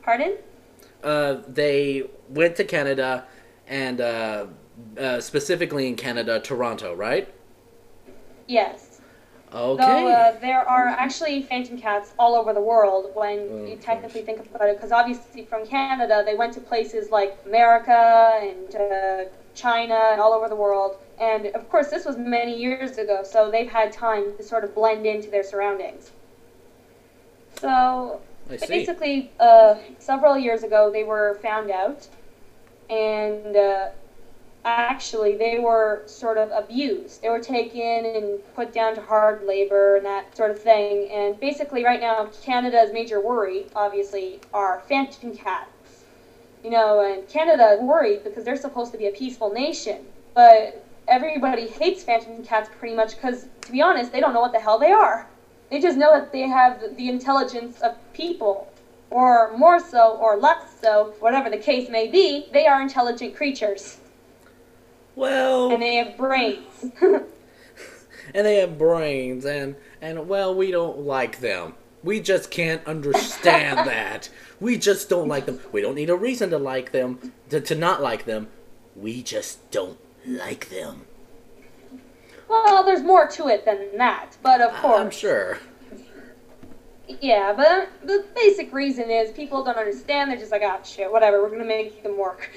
[0.03, 0.39] Pardon?
[1.05, 3.25] Uh, they went to Canada,
[3.69, 4.47] and uh,
[4.99, 7.33] uh, specifically in Canada, Toronto, right?
[8.49, 9.01] Yes.
[9.55, 10.11] Okay.
[10.11, 14.41] Uh, there are actually phantom cats all over the world when Oh, you technically think
[14.41, 19.95] about it, because obviously from Canada they went to places like America and uh, China
[20.13, 23.71] and all over the world, And of course, this was many years ago, so they've
[23.71, 26.11] had time to sort of blend into their surroundings.
[27.61, 32.09] So basically, uh, several years ago, they were found out,
[32.91, 33.91] and uh,
[34.65, 37.23] actually, they were sort of abused.
[37.23, 41.11] They were taken and put down to hard labor and that sort of thing.
[41.11, 46.05] And basically, right now, Canada's major worry, obviously, are phantom cats.
[46.63, 51.67] You know, and Canada worried because they're supposed to be a peaceful nation, but everybody
[51.67, 54.79] hates phantom cats pretty much because, to be honest, they don't know what the hell
[54.79, 55.27] they are.
[55.71, 58.73] They just know that they have the intelligence of people,
[59.11, 63.99] or more so, or less so, whatever the case may be, they are intelligent creatures.
[65.15, 66.65] Well, And they have brains.
[67.03, 71.75] and they have brains, and and well, we don't like them.
[72.03, 74.29] We just can't understand that.
[74.61, 75.61] We just don't like them.
[75.71, 78.49] We don't need a reason to like them, to, to not like them.
[78.97, 81.07] We just don't like them.
[82.49, 85.01] well, there's more to it than that, but of course.
[85.01, 85.59] I'm sure.
[87.21, 90.31] Yeah, but the basic reason is people don't understand.
[90.31, 91.43] They're just like, ah, shit, whatever.
[91.43, 92.49] We're gonna make them work.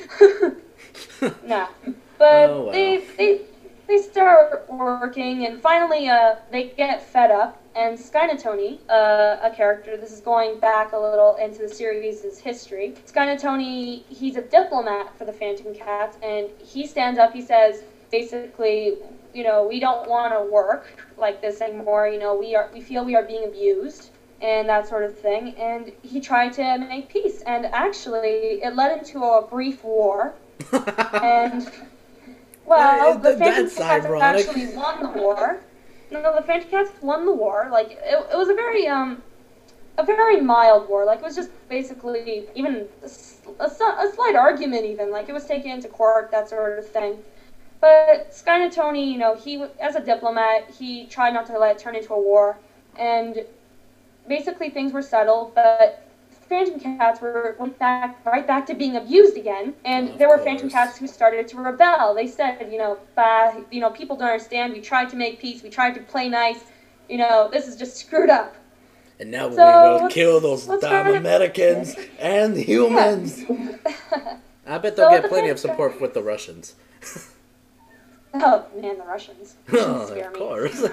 [1.46, 1.68] nah,
[2.18, 3.42] but Oh, they they
[3.88, 7.62] they start working, and finally, uh, they get fed up.
[7.76, 12.96] And Skynatoni, uh, a character, this is going back a little into the series' history.
[13.06, 17.34] Skynatoni, he's a diplomat for the Phantom Cats, and he stands up.
[17.34, 18.94] He says, basically,
[19.34, 22.08] you know, we don't want to work like this anymore.
[22.08, 24.10] You know, we are we feel we are being abused
[24.42, 25.56] and that sort of thing.
[25.56, 30.34] And he tried to make peace, and actually, it led into a brief war.
[31.22, 31.70] And
[32.66, 34.48] well, the th- Phantom Cats ironic.
[34.48, 35.60] actually won the war.
[36.12, 37.68] No, the Phantom Cats won the war.
[37.72, 38.00] Like it,
[38.32, 39.24] it was a very um,
[39.98, 41.06] a very mild war.
[41.06, 42.88] Like it was just basically even
[43.60, 47.20] a a slight argument, even like it was taken into court, that sort of thing.
[47.82, 51.96] But Skynatoni, you know, he as a diplomat, he tried not to let it turn
[51.96, 52.58] into a war,
[52.98, 53.44] and
[54.28, 55.54] basically things were settled.
[55.54, 56.05] But
[56.50, 60.38] Phantom Cats were went back right back to being abused again, and Of there were
[60.38, 60.70] Phantom.
[60.70, 62.14] Cats who started to rebel.
[62.14, 64.74] They said, you know, bah, you know, people don't understand.
[64.74, 65.64] We tried to make peace.
[65.64, 66.60] We tried to play nice.
[67.10, 68.56] You know, this is just screwed up.
[69.20, 73.44] and now we will kill those damn Americans and humans.
[74.68, 76.76] I bet they'll So get the plenty of support with the Russians.
[78.34, 79.56] oh man, the Russians.
[79.74, 80.40] Oh, of me.
[80.40, 80.84] course.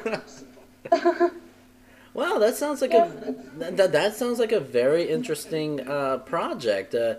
[2.14, 3.10] Wow, that sounds like a
[3.58, 6.94] that, that sounds like a very interesting uh, project.
[6.94, 7.14] Uh,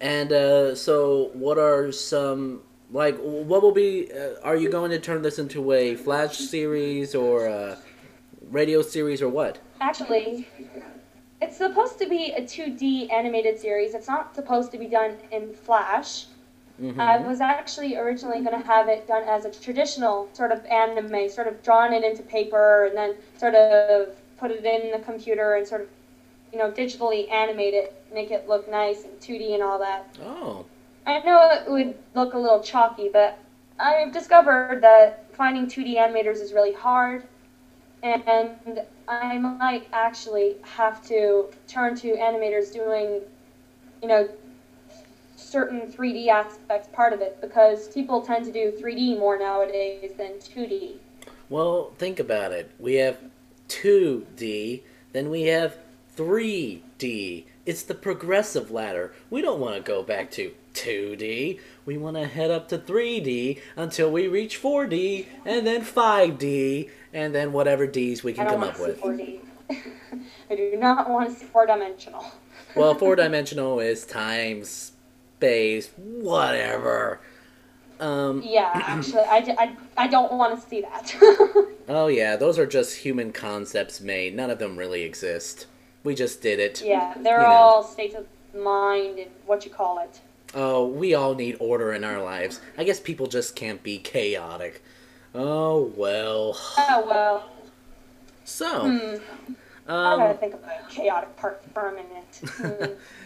[0.00, 4.10] and uh, so, what are some like what will be?
[4.12, 7.78] Uh, are you going to turn this into a Flash series or a
[8.50, 9.58] radio series or what?
[9.80, 10.48] Actually,
[11.40, 13.94] it's supposed to be a 2D animated series.
[13.94, 16.26] It's not supposed to be done in Flash.
[16.80, 17.00] Mhm.
[17.00, 21.28] I was actually originally going to have it done as a traditional sort of anime,
[21.28, 25.54] sort of drawn it into paper and then sort of put it in the computer
[25.54, 25.88] and sort of,
[26.52, 30.06] you know, digitally animate it, make it look nice and 2D and all that.
[30.22, 30.64] Oh,
[31.06, 33.38] I know it would look a little chalky, but
[33.78, 37.24] I've discovered that finding 2D animators is really hard,
[38.02, 43.22] and I might actually have to turn to animators doing,
[44.02, 44.28] you know,
[45.56, 50.32] certain 3D aspects part of it because people tend to do 3D more nowadays than
[50.32, 50.96] 2D.
[51.48, 52.70] well, think about it.
[52.78, 53.16] We have
[53.70, 54.82] 2D,
[55.14, 55.78] then we have
[56.14, 57.46] 3D.
[57.64, 59.14] It's the progressive ladder.
[59.30, 61.58] We don't want to go back to 2D.
[61.86, 67.34] We want to head up to 3D until we reach 4D, and then 5D, and
[67.34, 69.00] then whatever Ds we I can come want up to see with.
[69.00, 69.40] 4D.
[70.50, 72.26] I do not want to see four dimensional.
[72.74, 74.62] Well, four dimensional is time,
[75.36, 77.20] space, whatever.
[78.00, 81.14] Um, Yeah, actually, I I don't want to see that.
[81.88, 84.34] oh yeah, those are just human concepts made.
[84.34, 85.66] None of them really exist.
[86.04, 86.82] We just did it.
[86.84, 87.52] yeah, they're You know.
[87.52, 90.20] all states of mind and what you call it.
[90.54, 92.60] Oh, we all need order in our lives.
[92.78, 94.82] I guess people just can't be chaotic.
[95.34, 96.56] Oh well.
[96.78, 97.50] Oh well.
[98.44, 99.16] So, Hmm.
[99.88, 102.40] I gotta um, think about chaotic part for a minute.
[102.42, 102.92] Hmm.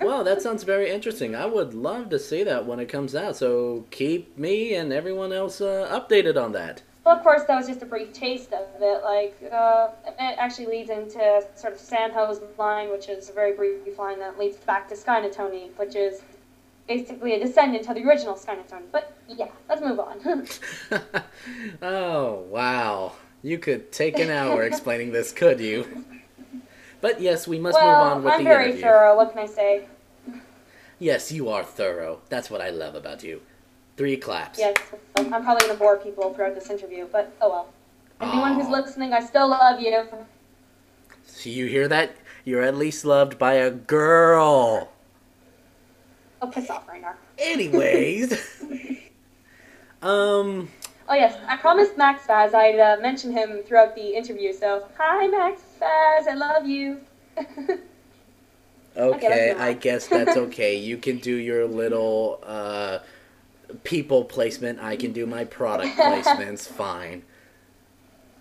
[0.00, 1.34] well, that sounds very interesting.
[1.34, 3.36] I would love to see that when it comes out.
[3.36, 6.82] So keep me and everyone else uh, updated on that.
[7.04, 9.02] well, of course, that was just a brief taste of it.
[9.02, 13.98] Like, uh, it actually leads into sort of Sanho's line, which is a very brief
[13.98, 16.22] line that leads back to Skynatoni, which is
[16.88, 18.84] basically a descendant of the original Skynatoni.
[18.90, 20.46] But yeah, let's move on.
[21.82, 23.12] oh wow!
[23.42, 26.04] You could take an hour explaining this, could you?
[27.00, 28.82] But yes, we must well, move on with I'm the very interview.
[28.82, 29.16] thorough.
[29.16, 29.86] What can I say?
[30.98, 32.20] Yes, you are thorough.
[32.28, 33.40] That's what I love about you.
[33.96, 34.58] Three claps.
[34.58, 34.76] Yes,
[35.16, 37.68] I'm I'm probably gonna bore people throughout this interview, but oh well.
[38.20, 38.70] Anyone who's Aw.
[38.70, 40.08] listening, I still love you.
[41.24, 42.16] So you hear that?
[42.44, 44.90] You're at least loved by a girl.
[46.40, 47.14] Oh, piss off right now.
[47.38, 48.32] Anyways.
[50.02, 50.68] um.
[51.08, 54.52] Oh yes, I promised Max Faz I'd uh, mention him throughout the interview.
[54.52, 57.00] So hi, Max Faz, I love you.
[58.96, 60.76] Okay, I guess that's okay.
[60.76, 62.98] you can do your little uh,
[63.84, 64.80] people placement.
[64.80, 66.66] I can do my product placements.
[66.66, 67.22] Fine.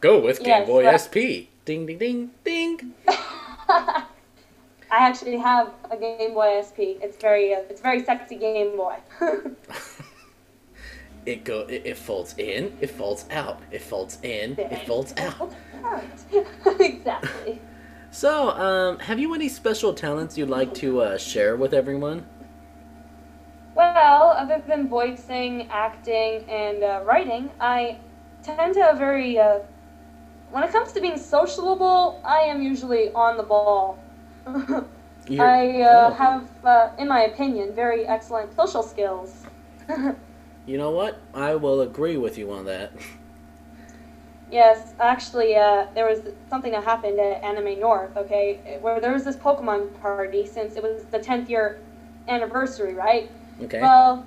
[0.02, 1.16] Go with Game Yes, Boy SP.
[1.66, 2.94] Ding ding ding ding.
[3.08, 4.06] I
[4.90, 6.98] actually have a Game Boy SP.
[7.04, 8.98] It's very, uh, it's very sexy Game Boy.
[11.28, 11.60] It go.
[11.68, 12.78] It, it folds in.
[12.80, 13.60] It folds out.
[13.70, 14.56] It folds in.
[14.58, 15.54] It folds out.
[16.80, 17.62] exactly.
[18.12, 22.26] So, um, have you any special talents you'd like to uh, share with everyone?
[23.76, 27.98] Well, other than voicing, acting, and uh, writing, I
[28.42, 29.38] tend to have very.
[29.38, 29.60] Uh,
[30.52, 34.00] when it comes to being sociable, I am usually on the ball.
[34.48, 36.14] I uh, oh.
[36.14, 39.44] have, uh, in my opinion, very excellent social skills.
[40.68, 41.18] You know what?
[41.34, 42.92] I will agree with you on that.
[44.52, 49.24] yes, actually, uh, there was something that happened at Anime North, okay, where there was
[49.24, 51.80] this Pokemon party since it was the 10th year
[52.28, 53.32] anniversary, right?
[53.64, 53.80] Okay.
[53.80, 54.26] Well,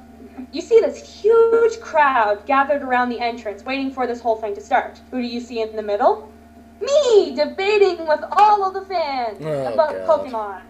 [0.51, 4.63] you see this huge crowd gathered around the entrance waiting for this whole thing to
[4.63, 4.99] start.
[5.11, 6.33] Who do you see in the middle?
[6.81, 10.09] Me debating with all of the fans Oh, about God.
[10.09, 10.61] Pokemon.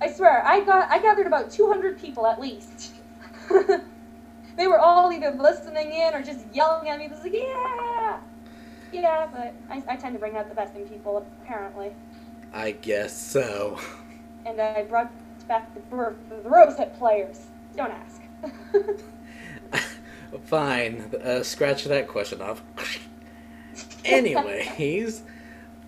[0.00, 2.92] I swear, I got I gathered about 200 people at least.
[4.56, 7.08] they were all either listening in or just yelling at me.
[7.08, 8.20] Just like, yeah,
[8.92, 9.26] yeah.
[9.32, 11.92] But I, I tend to bring out the best in people, apparently.
[12.52, 13.78] I guess so.
[14.46, 15.10] And I brought
[15.48, 15.80] back the,
[16.28, 17.46] the Rosehip players.
[17.76, 18.20] Don't ask.
[20.44, 21.12] Fine.
[21.22, 22.62] Uh, scratch that question off.
[24.04, 25.22] Anyways,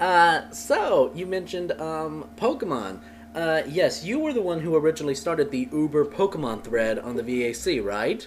[0.00, 3.00] uh, so you mentioned um, Pokemon.
[3.34, 7.22] Uh, yes, you were the one who originally started the Uber Pokemon thread on the
[7.22, 8.26] VAC, right?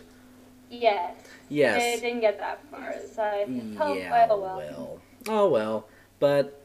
[0.70, 1.16] Yes.
[1.50, 1.98] Yes.
[1.98, 2.96] It didn't get that far.
[3.14, 3.46] So I
[3.80, 4.28] oh, Yeah.
[4.30, 4.58] oh, well.
[4.58, 5.02] Well.
[5.28, 5.88] Oh well.
[6.20, 6.62] But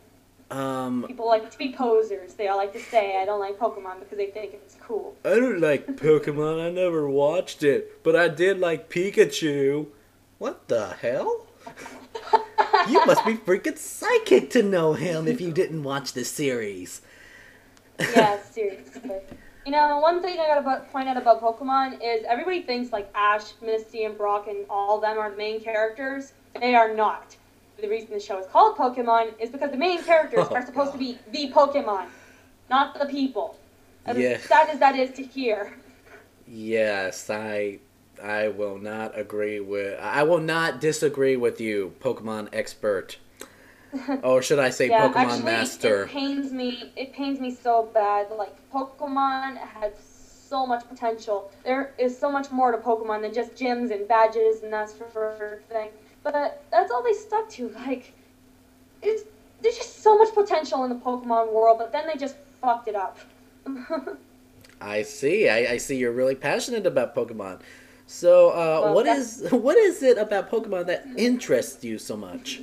[0.50, 2.34] um, People like to be posers.
[2.34, 5.16] They all like to say, I don't like Pokemon because they think it's cool.
[5.24, 6.64] I don't like Pokemon.
[6.64, 9.86] I never watched it, but I did like Pikachu.
[10.38, 11.46] What the hell?
[12.88, 17.00] You must be freaking psychic to know him if you didn't watch the series.
[17.98, 19.20] yeah, seriously.
[19.64, 23.52] You know, one thing I gotta point out about Pokemon is everybody thinks like Ash,
[23.62, 26.32] Misty, and Brock and all of them are the main characters.
[26.60, 27.34] They are not.
[27.80, 30.92] The reason the show is called Pokemon is because the main characters Oh, are supposed
[30.92, 30.92] God.
[30.92, 32.06] to be the Pokemon,
[32.68, 33.56] not the people.
[34.04, 34.38] As Yeah.
[34.38, 35.72] sad as that is to hear.
[36.46, 37.78] Yes, I
[38.22, 43.16] I will not agree with I will not disagree with you, Pokemon expert.
[44.22, 46.02] Or should I say yeah, Pokemon actually, master?
[46.04, 46.92] it pains me.
[46.96, 48.30] It pains me so bad.
[48.36, 51.50] Like Pokemon had so much potential.
[51.64, 55.16] There is so much more to Pokemon than just gyms and badges and that sort
[55.16, 55.88] of thing.
[56.22, 57.68] But that's all they stuck to.
[57.86, 58.12] Like,
[59.02, 59.24] it's,
[59.60, 62.94] there's just so much potential in the Pokemon world, but then they just fucked it
[62.96, 63.18] up.
[64.80, 65.48] I see.
[65.48, 67.60] I, I see you're really passionate about Pokemon.
[68.06, 72.60] So, uh, Well, what is what is it about Pokemon that interests you so much?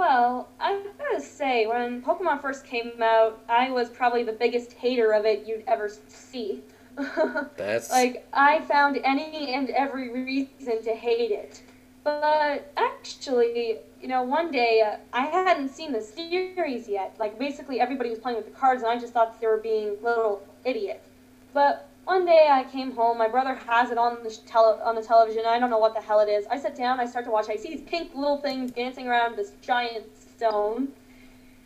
[0.00, 5.12] Well, I gotta say, when Pokemon first came out, I was probably the biggest hater
[5.12, 6.62] of it you'd ever see.
[7.58, 11.60] That's like, I found any and every reason to hate it.
[12.02, 17.14] But actually, you know, one day uh, I hadn't seen the series yet.
[17.18, 19.98] Like, basically, everybody was playing with the cards, and I just thought they were being
[20.02, 21.10] little idiots.
[21.52, 25.02] But one day I came home, my brother has it on the tele- on the
[25.02, 25.44] television.
[25.46, 26.46] I don't know what the hell it is.
[26.50, 27.48] I sit down, I start to watch.
[27.48, 30.88] I see these pink little things dancing around this giant stone.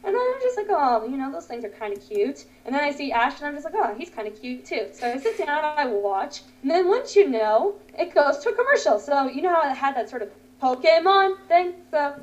[0.06, 2.44] And I'm just like, oh, you know, those things are kind of cute.
[2.66, 4.88] And then I see Ash, and I'm just like, oh, he's kind of cute too.
[4.92, 8.54] So I sit down, I watch, and then once you know, it goes to a
[8.54, 8.98] commercial.
[8.98, 11.74] So you know how it had that sort of Pokemon thing.
[11.90, 12.20] So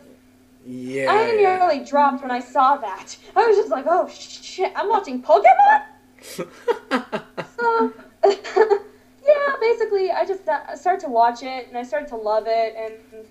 [0.64, 1.08] yeah.
[1.10, 3.18] I nearly dropped when I saw that.
[3.36, 5.82] I was just like, oh shit, I'm watching Pokemon.
[6.22, 7.94] So
[8.26, 12.76] yeah, basically, I just uh, started to watch it, and I started to love it,
[12.78, 13.26] and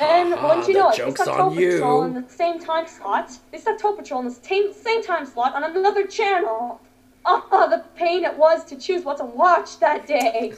[0.00, 3.30] and Ha ha, once you know it, they on Patrol in the same time slot.
[3.52, 6.80] They stuck Toad Patrol in the same same time slot on another channel.
[7.26, 10.52] Ah, the pain it was to choose what to watch that day.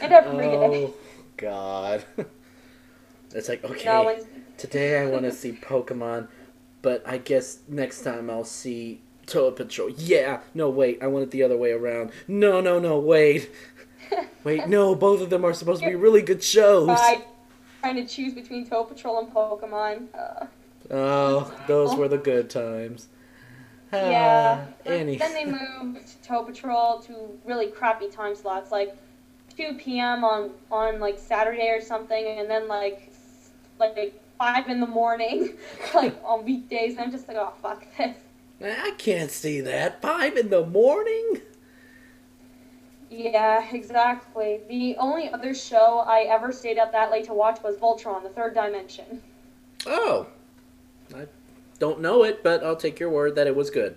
[0.00, 0.86] And every day.
[0.86, 0.94] oh
[1.36, 2.04] God.
[3.34, 4.04] It's like okay.
[4.04, 4.24] When,
[4.56, 6.28] Today I want to see Pokemon,
[6.82, 9.90] but I guess next time I'll see Toad Patrol.
[9.90, 12.10] Yeah, no wait, I want it the other way around.
[12.26, 13.50] No, no, no, wait.
[14.42, 16.98] Wait, no, both of them are supposed to be really good shows.
[17.82, 20.06] Trying to choose between Toad Patrol and Pokemon.
[20.14, 20.46] Uh,
[20.90, 23.08] Oh, those were the good times.
[23.92, 24.64] yeah.
[24.66, 25.16] Ah, But any.
[25.16, 28.96] Then they moved Toad Patrol to really crappy time slots, like
[29.56, 30.24] 2 p.m.
[30.24, 33.12] on on like Saturday or something, and then like
[33.78, 35.52] like five in the morning,
[35.94, 36.92] like on weekdays.
[36.92, 38.16] And I'm just like, oh fuck this.
[38.62, 40.02] I can't see that.
[40.02, 41.42] Five in the morning?
[43.10, 44.60] Yeah, exactly.
[44.68, 48.28] The only other show I ever stayed up that late to watch was Voltron, the
[48.28, 49.22] Third Dimension.
[49.86, 50.26] Oh.
[51.14, 51.26] I
[51.78, 53.96] don't know it, but I'll take your word that it was good.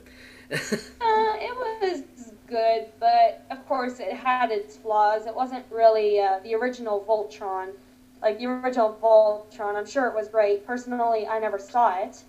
[1.04, 2.04] Uh, it was
[2.48, 5.26] good, but of course it had its flaws.
[5.26, 7.70] It wasn't really uh, the original Voltron.
[8.22, 10.66] Like the original Voltron, I'm sure it was great.
[10.66, 12.22] Personally, I never saw it,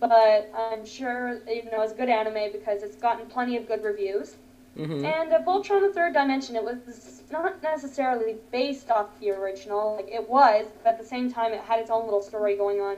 [0.00, 4.36] but I'm sure you know it's good anime because it's gotten plenty of good reviews.
[4.76, 9.96] hmm And uh, Voltron: The Third Dimension, it was not necessarily based off the original.
[9.96, 12.80] Like it was, but at the same time, it had its own little story going
[12.80, 12.96] on.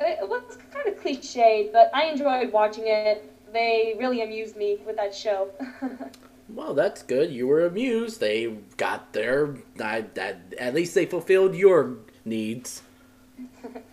[0.00, 3.28] It, it was kind of cliched, but I enjoyed watching it.
[3.52, 5.50] They really amused me with that show.
[6.48, 7.32] Well, that's good.
[7.32, 8.20] You were amused.
[8.20, 9.56] They got their.
[9.80, 12.82] I, I, at least they fulfilled your needs.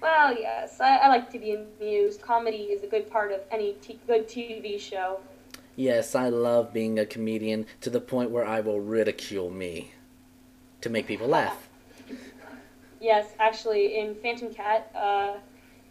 [0.00, 2.22] well, yes, I, I like to be amused.
[2.22, 5.20] Comedy is a good part of any t- good TV show.
[5.76, 9.92] Yes, I love being a comedian to the point where I will ridicule me
[10.80, 11.68] to make people laugh.
[13.00, 15.34] Yes, actually, in Phantom Cat, uh,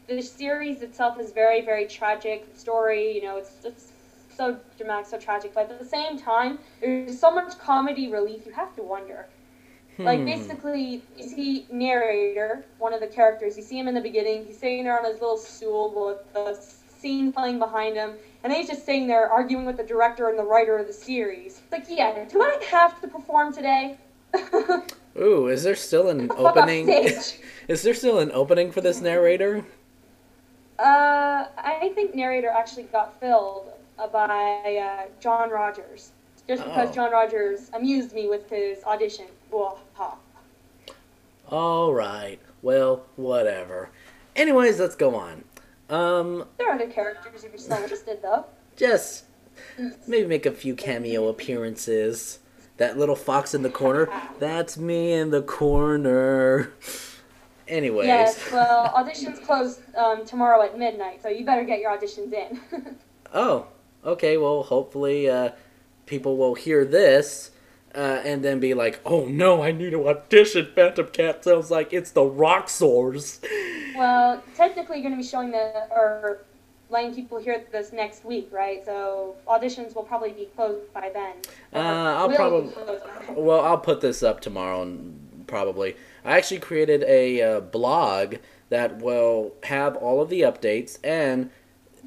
[0.08, 2.52] the series itself is very, very tragic.
[2.52, 3.92] The story, you know, it's just
[4.36, 8.46] so dramatic, so tragic, but at the same time, there's so much comedy relief.
[8.46, 9.28] You have to wonder.
[9.98, 10.26] Like Hmm.
[10.26, 13.56] basically, you see narrator, one of the characters.
[13.56, 14.46] You see him in the beginning.
[14.46, 16.54] He's sitting there on his little stool with the
[17.00, 18.12] scene playing behind him,
[18.44, 20.94] and then he's just sitting there arguing with the director and the writer of the
[20.94, 21.62] series.
[21.72, 23.98] Like, yeah, do I have to perform today?
[25.18, 26.90] Ooh, is there still an opening?
[27.70, 29.64] is there still an opening for this narrator?
[30.78, 36.12] Uh, I think narrator actually got filled uh, by uh, John Rogers,
[36.50, 36.94] just because Oh.
[36.94, 39.28] John Rogers amused me with his audition.
[41.50, 42.40] All right.
[42.62, 43.90] Well, whatever.
[44.36, 45.44] Anyways, let's go on.
[45.90, 48.46] Um, There are other characters if you're still interested, though.
[48.76, 49.26] just
[50.08, 52.40] maybe make a few cameo appearances.
[52.78, 56.74] That little fox in the corner, that's me in the corner.
[57.70, 62.34] Anyways, Yes, well, auditions close um, tomorrow at midnight, so you better get your auditions
[62.34, 62.60] in.
[63.34, 63.68] oh,
[64.04, 64.36] okay.
[64.38, 65.52] Well, hopefully, uh,
[66.06, 67.52] people will hear this
[67.96, 71.94] uh, and then be like, "Oh no, I need to audition." Phantom Cat sounds like
[71.94, 73.44] it's the Rock Roxors.
[73.96, 76.40] well, technically, you're going to be showing the or
[76.90, 78.84] letting people hear this next week, right?
[78.86, 81.34] So auditions will probably be closed by then.
[81.74, 82.72] Uh, I'll probably.
[83.30, 85.96] Well, I'll put this up tomorrow, and probably.
[86.24, 88.36] I actually created a uh, blog
[88.70, 91.50] that will have all of the updates, and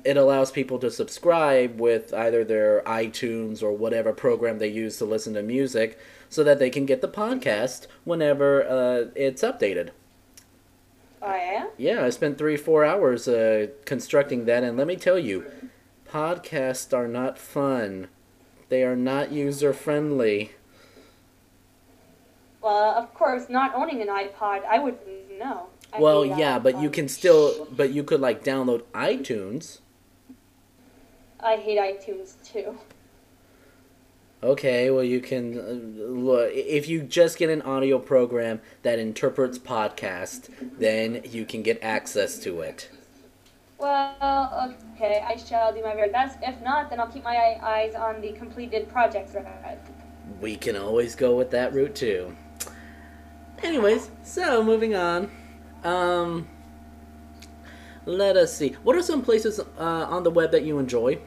[0.05, 5.05] it allows people to subscribe with either their iTunes or whatever program they use to
[5.05, 9.91] listen to music, so that they can get the podcast whenever uh, it's updated.
[11.21, 11.67] Oh yeah.
[11.77, 15.45] Yeah, I spent three, four hours uh, constructing that, and let me tell you,
[16.09, 18.09] podcasts are not fun.
[18.69, 20.53] They are not user friendly.
[22.61, 25.69] Well, of course, not owning an iPod, I wouldn't know.
[25.99, 29.79] Well, yeah, but you can still, but you could like download iTunes.
[31.41, 32.79] I hate iTunes too.
[34.43, 35.63] Okay, well you can uh,
[36.13, 41.79] look if you just get an audio program that interprets podcast, then you can get
[41.83, 42.89] access to it.
[43.79, 46.39] Well, okay, I shall do my very best.
[46.43, 49.81] If not, then I'll keep my eyes on the completed projects thread.
[50.41, 52.37] We can always go with that route too.
[53.63, 55.31] Anyways, so moving on.
[55.83, 56.49] Um
[58.09, 58.71] let us see.
[58.83, 61.19] What are some places uh, on the web that you enjoy?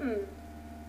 [0.00, 0.14] Hmm.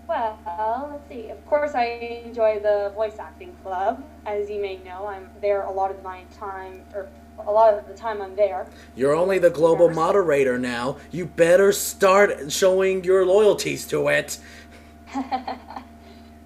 [0.07, 1.29] Well, let's see.
[1.29, 4.03] Of course, I enjoy the voice acting club.
[4.25, 7.07] As you may know, I'm there a lot of my time, or
[7.39, 8.67] a lot of the time I'm there.
[8.95, 10.97] You're only the global moderator now.
[11.11, 14.37] You better start showing your loyalties to it.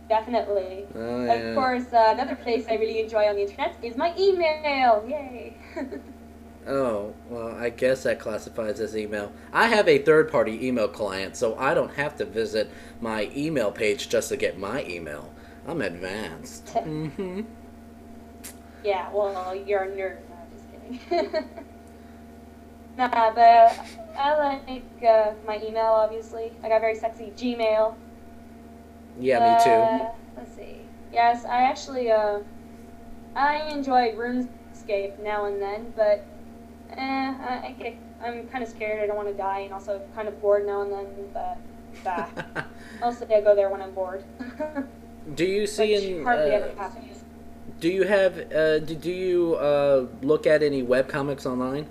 [0.09, 0.85] Definitely.
[0.95, 1.33] Oh, yeah.
[1.33, 5.05] Of course, uh, another place I really enjoy on the internet is my email.
[5.07, 5.57] Yay!
[6.67, 9.31] Oh, well, I guess that classifies as email.
[9.51, 12.69] I have a third party email client, so I don't have to visit
[13.01, 15.33] my email page just to get my email.
[15.67, 16.69] I'm advanced.
[16.69, 17.41] hmm
[18.83, 20.17] yeah, well, you're a nerd.
[20.29, 21.49] No, I'm just kidding.
[22.97, 23.79] nah, but
[24.17, 26.51] I like uh, my email, obviously.
[26.63, 27.95] I got very sexy Gmail.
[29.19, 29.69] Yeah, me too.
[29.69, 30.81] Uh, let's see.
[31.11, 32.39] Yes, I actually uh,
[33.35, 36.25] I enjoy RuneScape now and then, but
[36.99, 39.01] eh, I, I get, I'm kind of scared.
[39.01, 41.07] I don't want to die, and also kind of bored now and then.
[41.33, 41.57] But
[42.03, 42.63] bah.
[43.01, 44.23] mostly I go there when I'm bored.
[45.35, 46.23] do you see in?
[46.23, 46.89] hardly uh,
[47.79, 48.51] do you have?
[48.51, 51.87] Uh, do, do you uh, look at any webcomics online?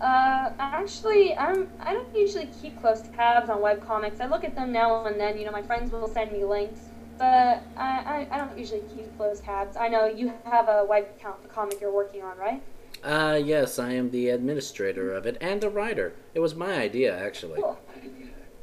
[0.00, 4.20] Uh, actually, I'm I don't usually keep close tabs on webcomics.
[4.20, 5.38] I look at them now and then.
[5.38, 6.80] You know, my friends will send me links,
[7.18, 9.76] but I, I, I don't usually keep close tabs.
[9.76, 12.62] I know you have a webcomic comic you're working on, right?
[13.02, 16.12] Uh, yes, I am the administrator of it and a writer.
[16.34, 17.60] It was my idea, actually.
[17.60, 17.78] Cool.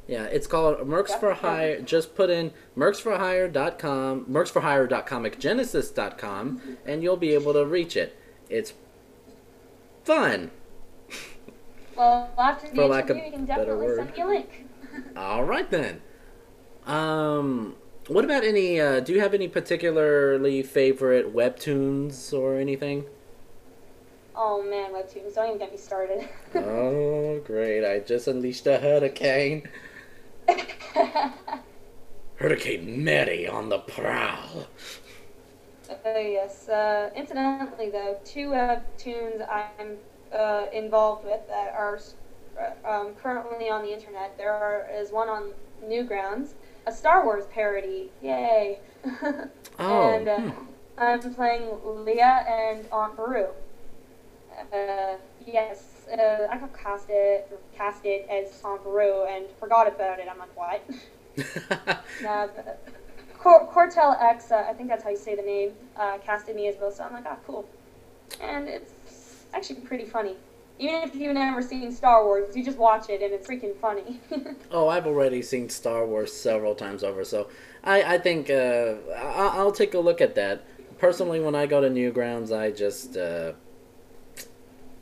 [0.06, 1.80] Yeah, it's called Mercs for Hire.
[1.80, 8.16] Just put in mercsforhire.com, mercsforhire.comicgenesis.com, and you'll be able to reach it.
[8.48, 8.72] It's
[10.04, 10.52] fun.
[11.96, 13.96] Well, after the For lack interview, of you can better definitely word.
[13.96, 14.66] send me a link.
[15.16, 16.02] All right then.
[16.86, 17.74] Um,
[18.06, 18.80] what about any?
[18.80, 23.06] Uh, do you have any particularly favorite webtoons or anything?
[24.36, 25.34] Oh man, webtoons!
[25.34, 26.28] Don't even get me started.
[26.54, 27.84] oh, great!
[27.84, 29.68] I just unleashed a hurricane.
[32.36, 34.66] Hurricane Mary on the prowl.
[35.88, 36.68] Uh, yes.
[36.68, 39.96] Uh, incidentally, though, two webtoons I'm
[40.32, 41.98] uh, involved with that are
[42.60, 44.36] uh, um, currently on the internet.
[44.36, 45.52] There are, is one on
[45.84, 46.50] Newgrounds,
[46.86, 48.10] a Star Wars parody.
[48.22, 48.80] Yay!
[49.78, 50.64] Oh, and uh, hmm.
[50.96, 53.48] I'm playing Leia and Aunt Beru.
[54.76, 55.16] Uh,
[55.46, 57.44] yes, uh, I got casted
[57.76, 60.28] casted as Aunt Beru and forgot about it.
[60.30, 60.82] I'm like, what?
[62.26, 62.48] Uh,
[63.38, 66.66] Cor- Cortel X, uh, I think that's how you say the name, uh, casted me
[66.66, 67.68] as so I'm like, ah, cool.
[68.40, 70.34] And it's actually pretty funny.
[70.78, 74.20] Even if you've never seen Star Wars, you just watch it and it's freaking funny.
[74.70, 77.48] oh, I've already seen Star Wars several times over, so
[77.84, 80.64] I, I think uh, I, I'll take a look at that.
[80.98, 83.52] Personally, when I go to Newgrounds, I just uh,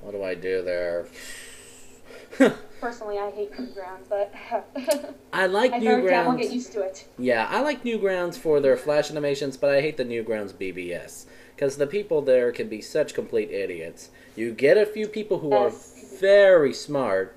[0.05, 1.07] what do I do there?
[2.81, 4.33] Personally, I hate Newgrounds, but
[5.33, 7.07] I like I heard I will get used to it.
[7.19, 11.25] Yeah, I like Newgrounds for their flash animations, but I hate the Newgrounds BBS
[11.57, 14.11] because the people there can be such complete idiots.
[14.37, 15.73] You get a few people who are
[16.21, 17.35] very smart,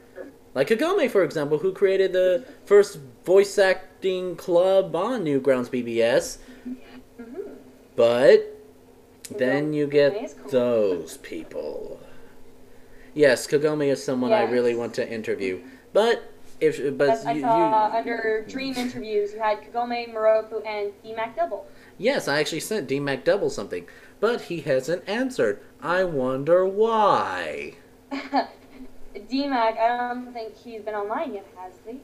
[0.53, 6.39] like Kagome, for example, who created the first voice acting club on Newgrounds BBS.
[7.17, 7.51] hmm
[7.95, 8.59] But
[9.29, 11.99] then you get those people.
[13.17, 15.61] Yes, Kagome is someone I really want to interview,
[15.93, 20.13] but if but Yes, I you, saw you uh, under Dream interviews, you had Kagome,
[20.13, 21.65] Miroku, and DMAC Double.
[21.97, 23.87] yes, I actually sent D Mac Double something,
[24.19, 25.59] but he hasn't answered.
[25.81, 27.73] I wonder why.
[29.15, 31.99] DMAC, I don't think he's been online yet, has he?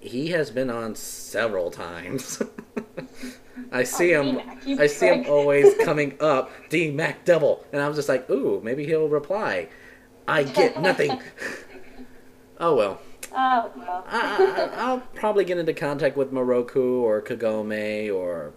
[0.00, 2.40] He has been on several times.
[3.72, 4.78] I see Oh, him.
[4.78, 6.50] I see him always coming up.
[6.68, 9.68] D Mac Double, and I was just like, ooh, maybe he'll reply.
[10.28, 11.20] I get nothing.
[12.60, 13.00] oh well.
[13.30, 14.04] Oh, well.
[14.08, 18.52] I, I, I'll probably get into contact with Miroku or Kagome or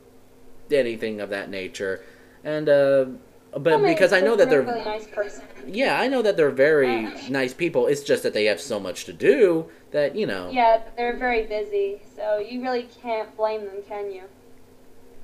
[0.72, 2.03] anything of that nature,
[2.43, 3.05] and uh,
[3.51, 5.43] but Kagome because I know that they're really nice person.
[5.67, 7.11] yeah, I know that they're very Uh.
[7.30, 7.88] nice people.
[7.88, 10.49] It's just that they have so much to do that you know.
[10.51, 14.24] Yeah, they're very busy, so you really can't blame them, can you?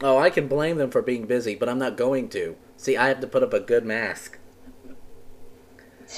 [0.02, 2.56] Oh, I can blame them for being busy, but I'm not going to.
[2.76, 4.38] See, I have to put up a good mask.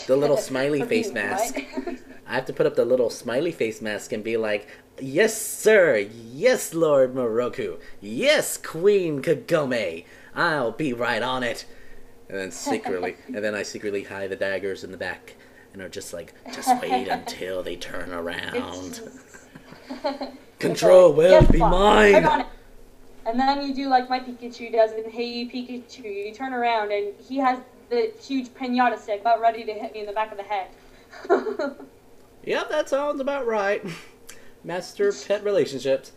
[0.07, 1.59] The little smiley face mask.
[2.27, 4.67] I have to put up the little smiley face mask and be like,
[4.99, 5.97] "Yes, sir.
[5.97, 7.79] Yes, Lord Miroku.
[8.01, 10.05] Yes, Queen Kagome.
[10.35, 11.65] I'll be right on it."
[12.29, 15.35] And then secretly, and then I secretly hide the daggers in the back,
[15.73, 19.01] and are just like, "Just wait until they turn around.
[20.59, 22.45] Control will Yes, be mine." I got it.
[23.25, 26.27] And then you do like my Pikachu does and Hey Pikachu.
[26.27, 27.59] You turn around and he has
[27.89, 30.67] the huge pinata stick about ready to hit me in the back of the head.
[32.43, 33.83] Yep, that sounds about right.
[34.63, 36.13] Master pet relationships.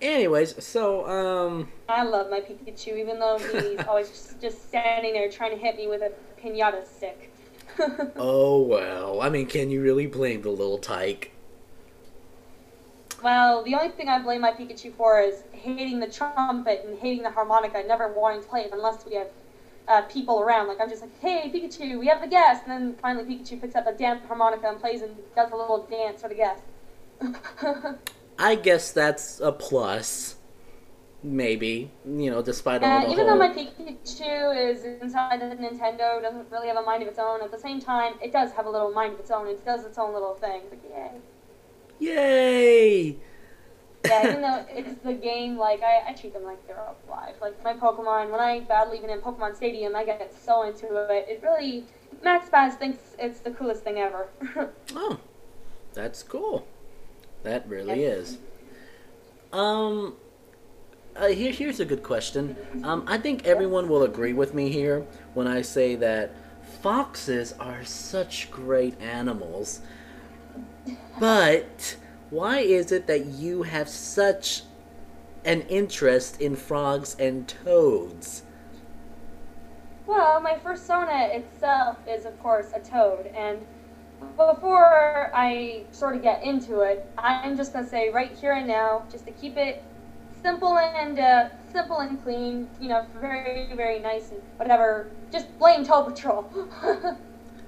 [0.00, 5.30] Anyways, so um, I love my Pikachu, even though he's always just, just standing there
[5.30, 7.30] trying to hit me with a pinata stick.
[8.16, 9.20] oh well.
[9.20, 11.32] I mean, can you really blame the little tyke?
[13.22, 17.22] well, the only thing I blame my Pikachu for is hating the trumpet and hating
[17.22, 19.28] the harmonica, never wanting to play it unless we have
[19.88, 20.68] uh, people around.
[20.68, 22.64] Like, I'm just like, hey, Pikachu, we have the guest.
[22.66, 25.86] And then finally, Pikachu picks up a damn harmonica and plays and does a little
[25.90, 26.62] dance for the guest.
[28.38, 30.36] I guess that's a plus.
[31.22, 33.38] Maybe you know, despite all And the even whole.
[33.38, 37.42] though my Pikachu is inside the Nintendo, doesn't really have a mind of its own,
[37.42, 39.46] at the same time, it does have a little mind of its own.
[39.46, 40.62] It does its own little thing.
[40.70, 41.10] Like, yay.
[41.98, 43.16] Yay!
[44.04, 47.34] Yeah, even though it's the game, like I, I treat them like they're alive.
[47.40, 51.26] Like my Pokemon, when I battle even in Pokemon Stadium, I get so into it.
[51.28, 51.84] It really,
[52.24, 54.28] Max Baz thinks it's the coolest thing ever.
[54.94, 55.20] Oh,
[55.92, 56.66] that's cool.
[57.42, 58.18] That really Yes.
[58.32, 58.38] is.
[59.52, 60.16] Um,
[61.16, 62.56] uh, here, here's a good question.
[62.84, 66.34] Um, I think everyone will agree with me here when I say that
[66.80, 69.80] foxes are such great animals.
[71.18, 71.96] But
[72.30, 74.62] why is it that you have such
[75.44, 78.44] an interest in frogs and toads?
[80.06, 83.64] Well, my persona itself is, of course, a toad, and
[84.36, 89.04] before I sort of get into it, I'm just gonna say right here and now,
[89.10, 89.82] just to keep it
[90.42, 95.10] simple and uh, simple and clean, you know, very very nice and whatever.
[95.32, 96.50] Just blame Toad Patrol.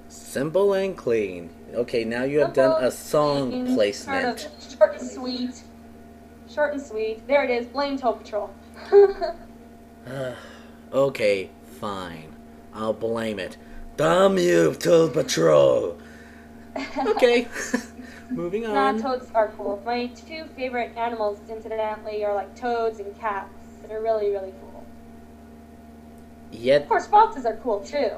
[0.09, 1.49] Simple and clean.
[1.73, 4.47] Okay, now you have done a song placement.
[4.77, 5.63] Short and sweet.
[6.49, 7.27] Short and sweet.
[7.27, 7.65] There it is.
[7.65, 8.53] Blame Toad Patrol.
[10.93, 11.49] okay,
[11.79, 12.35] fine.
[12.73, 13.57] I'll blame it.
[13.97, 15.97] Damn you, Toad Patrol!
[16.97, 17.47] Okay,
[18.31, 18.73] moving on.
[18.73, 19.79] Nah, toads are cool.
[19.85, 23.53] My two favorite animals, incidentally, are like toads and cats.
[23.87, 24.83] They're really, really cool.
[26.51, 26.81] Yet.
[26.81, 28.09] Of course, foxes are cool too.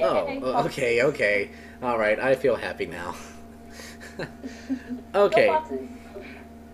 [0.00, 1.50] Oh, Yay, Oh, okay, okay.
[1.84, 3.14] Alright, I feel happy now.
[5.14, 5.56] Okay,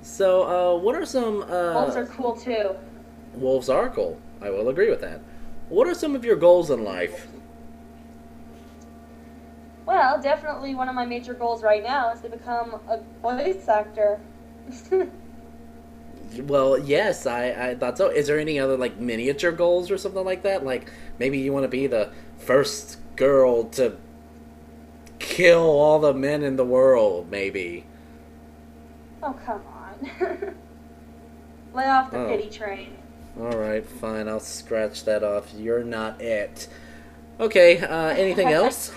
[0.02, 1.74] so, uh, what are some, uh.
[1.74, 2.70] Wolves are cool too.
[3.34, 4.18] wolves are cool.
[4.40, 5.20] I will agree with that.
[5.68, 7.26] What are some of your goals in life?
[9.84, 14.20] Well, definitely one of my major goals right now is to become a voice actor.
[16.42, 18.08] Well, yes, I, I thought so.
[18.08, 20.64] Is there any other like miniature goals or something like that?
[20.64, 20.88] Like
[21.18, 23.96] maybe you want to be the first girl to
[25.20, 27.84] kill all the men in the world, maybe.
[29.22, 30.08] oh, come on.
[31.74, 32.26] Lay off the Oh.
[32.28, 32.96] pity train.
[33.38, 34.28] All right, fine.
[34.28, 35.52] I'll scratch that off.
[35.56, 36.66] You're not it.
[37.38, 37.78] Okay.
[37.78, 38.92] Uh, anything else?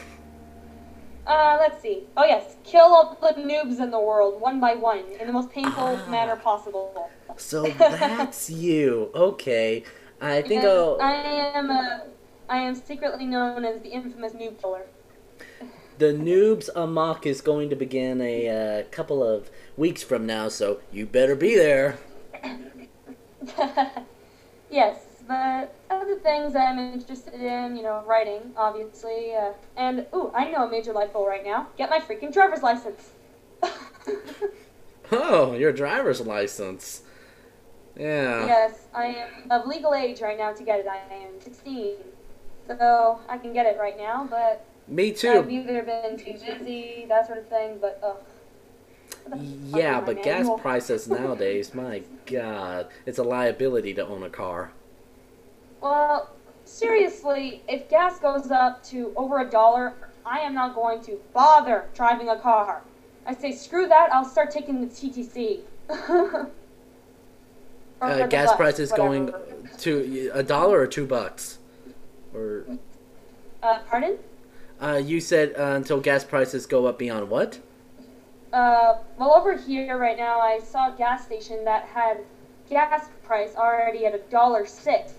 [1.27, 2.03] Uh, let's see.
[2.17, 5.49] Oh yes, kill all the noobs in the world one by one in the most
[5.51, 6.09] painful Ah.
[6.09, 7.09] manner possible.
[7.37, 9.11] So that's you.
[9.13, 9.83] Okay.
[10.19, 10.97] I think Yes, I'll.
[11.01, 11.13] I
[11.55, 12.03] am a,
[12.49, 14.85] I am secretly known as the infamous noob killer.
[15.97, 20.79] The Noobs Amok is going to begin a uh, couple of weeks from now, so
[20.91, 21.97] you better be there.
[24.71, 30.49] yes, but other things I'm interested in, you know, writing, obviously, uh, and ooh, I
[30.49, 33.11] know a major life goal right now: get my freaking driver's license.
[35.11, 37.03] Oh, your driver's license.
[37.95, 38.47] Yeah.
[38.47, 40.87] yes, I am of legal age right now to get it.
[40.87, 41.97] I am 16,
[42.65, 45.29] so I can get it right now, but Me too.
[45.31, 47.77] I've either been too busy, that sort of thing.
[47.79, 48.17] But ugh.
[49.25, 54.23] What the fuck Yeah, but gas prices nowadays, my god, it's a liability to own
[54.23, 54.71] a car.
[55.81, 56.29] Well,
[56.65, 59.93] seriously, if gas goes up to over a dollar,
[60.25, 62.81] I am not going to bother driving a car.
[63.25, 65.61] I say, screw that, I'll start taking the TTC.
[68.01, 69.33] Uh, gas bus, prices going
[69.77, 71.57] to a dollar or two bucks,
[72.33, 72.65] or
[73.61, 74.17] Uh, pardon?
[74.83, 77.59] Uh, you said uh, until gas prices go up beyond what?
[78.51, 82.19] Uh, well, over here right now, I saw a gas station that had
[82.69, 85.13] gas price already at a dollar six.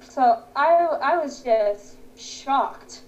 [0.00, 0.68] So I,
[1.02, 3.02] I was just shocked.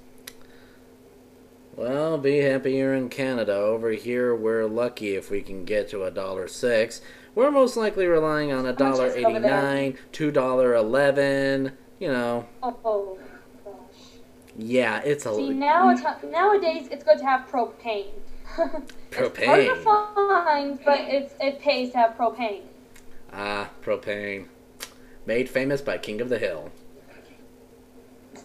[1.76, 3.54] Well, be happy you're in Canada.
[3.54, 7.00] Over here, we're lucky if we can get to a dollar six.
[7.34, 9.50] We're most likely relying on a dollar is it over there?
[9.50, 11.72] eighty-nine, two dollar eleven.
[11.98, 13.18] You know, Oh.
[14.57, 18.07] Yeah, it's a See, now it's, nowadays it's good to have propane.
[19.12, 22.62] It's hard to find, but it's, it pays to have propane.
[23.32, 24.46] ah propane,
[25.26, 26.70] made famous by King of the Hill.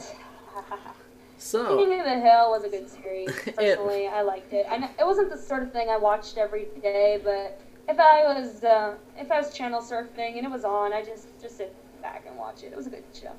[1.42, 1.78] So.
[1.78, 3.30] King of the Hill was a good series.
[3.48, 4.66] It- Personally, I liked it.
[4.70, 8.24] I know, it wasn't the sort of thing I watched every day, but if I
[8.24, 11.74] was uh, if I was channel surfing and it was on, I just just sit
[12.02, 12.68] back and watch it.
[12.74, 13.32] It was a good show.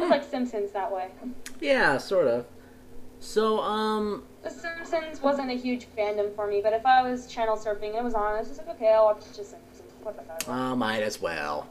[0.00, 1.08] It was like Simpsons that way.
[1.60, 2.46] Yeah, sort of.
[3.18, 7.54] So, um, The Simpsons wasn't a huge fandom for me, but if I was channel
[7.56, 9.92] surfing and it was on, I was just like, okay, I'll watch the Simpsons.
[10.02, 10.32] Whatever.
[10.48, 11.68] uh, might as well.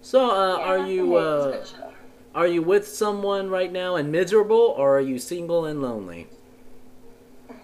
[0.00, 1.90] So, uh, Yeah, are you, it's uh,
[2.34, 6.28] are you with someone right now and miserable, or are you single and lonely?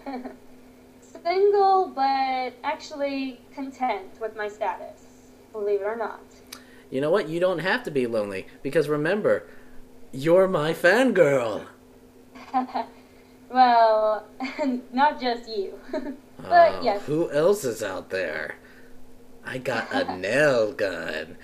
[1.23, 5.05] Single, but actually content with my status.
[5.51, 6.21] Believe it or not.
[6.91, 7.27] You know what?
[7.29, 9.47] You don't have to be lonely, because remember,
[10.15, 11.65] you're my fangirl.
[13.49, 14.25] well,
[14.93, 15.79] not just you.
[16.37, 17.01] but Uh, yes.
[17.05, 18.55] Who else is out there?
[19.45, 21.37] I got a nail gun.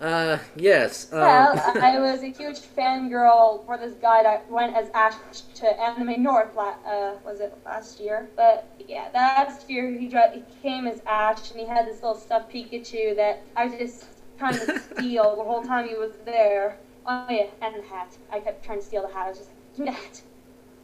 [0.00, 1.12] Uh, yes.
[1.12, 5.14] Um, Well, I was a huge fangirl for this guy that went as Ash
[5.56, 6.56] to Anime North.
[6.56, 8.28] La- uh, was it last year?
[8.34, 12.16] But yeah, last year he, dra- he came as Ash, and he had this little
[12.16, 14.06] stuffed Pikachu that I just
[14.38, 16.78] kind of steal the whole time he was there.
[17.06, 18.16] Oh yeah, and the hat.
[18.30, 19.26] I kept trying to steal the hat.
[19.26, 20.22] I was just like, give me the hat.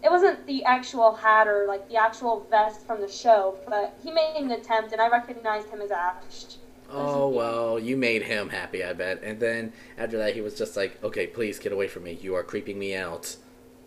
[0.03, 4.11] It wasn't the actual hat or like the actual vest from the show, but he
[4.13, 6.45] made an attempt, and I recognized him as Ash.
[6.91, 9.23] oh, well, you made him happy, I bet.
[9.23, 12.19] And then after that, he was just like, okay, please get away from me.
[12.21, 13.37] You are creeping me out.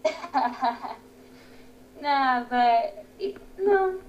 [2.01, 3.05] nah, but
[3.57, 3.99] no,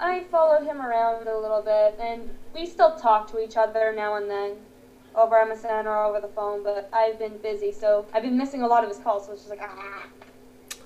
[0.00, 4.16] I followed him around a little bit, and we still talk to each other now
[4.16, 4.56] and then
[5.16, 6.62] over MSN or over the phone.
[6.62, 9.26] But I've been busy, so I've been missing a lot of his calls.
[9.26, 10.06] So it's just like ah.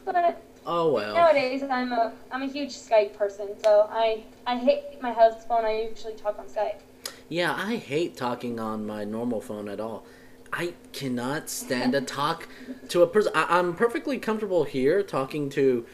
[0.05, 1.15] But Oh, well.
[1.15, 5.65] nowadays, I'm a I'm a huge Skype person, so I I hate my house phone.
[5.65, 6.81] I usually talk on Skype.
[7.29, 10.05] Yeah, I hate talking on my normal phone at all.
[10.53, 12.49] I cannot stand to talk
[12.89, 13.33] to a person.
[13.35, 15.87] I'm perfectly comfortable here talking to,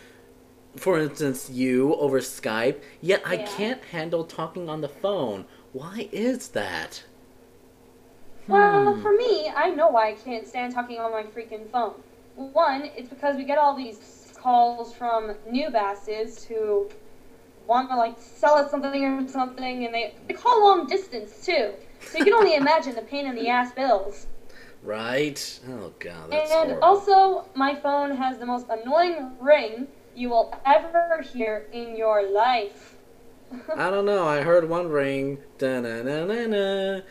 [0.76, 3.46] for instance, you over Skype, yet I Yeah.
[3.46, 5.44] can't handle talking on the phone.
[5.72, 7.04] Why is that?
[8.48, 9.02] Well, Hmm.
[9.02, 11.94] for me, I know why I can't stand talking on my freaking phone.
[12.36, 16.88] One, it's because we get all these calls from new basses who
[17.66, 21.72] want to like sell us something or something, and they, they call long distance too.
[22.00, 24.26] So you can only imagine the pain in the ass bills.
[24.82, 25.60] Right?
[25.68, 26.84] Oh god, that's and horrible.
[26.84, 32.94] also, my phone has the most annoying ring you will ever hear in your life.
[33.76, 34.26] I don't know.
[34.26, 35.38] I heard one ring.
[35.58, 35.60] Da-na-na-na-na.
[35.60, 36.20] Da-na-na-na-na-na.
[36.20, 37.00] Da-na-da-da.
[37.00, 37.02] Da-na-na.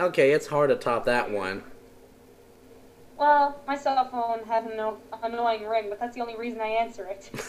[0.00, 1.62] Okay, it's hard to top that one.
[3.18, 4.78] Well, my cell phone has an
[5.22, 7.30] annoying ring, but that's the only reason I answer it.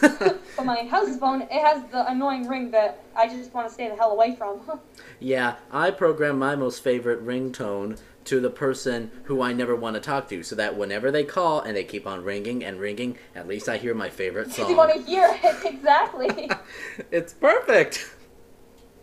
[0.56, 3.88] but my house phone, it has the annoying ring that I just want to stay
[3.88, 4.60] the hell away from.
[5.20, 7.98] Yeah, I program my most favorite ringtone
[8.28, 11.60] to the person who I never want to talk to, so that whenever they call
[11.60, 14.68] and they keep on ringing and ringing, at least I hear my favorite song.
[14.68, 16.50] you want to hear it exactly.
[17.10, 18.10] it's perfect.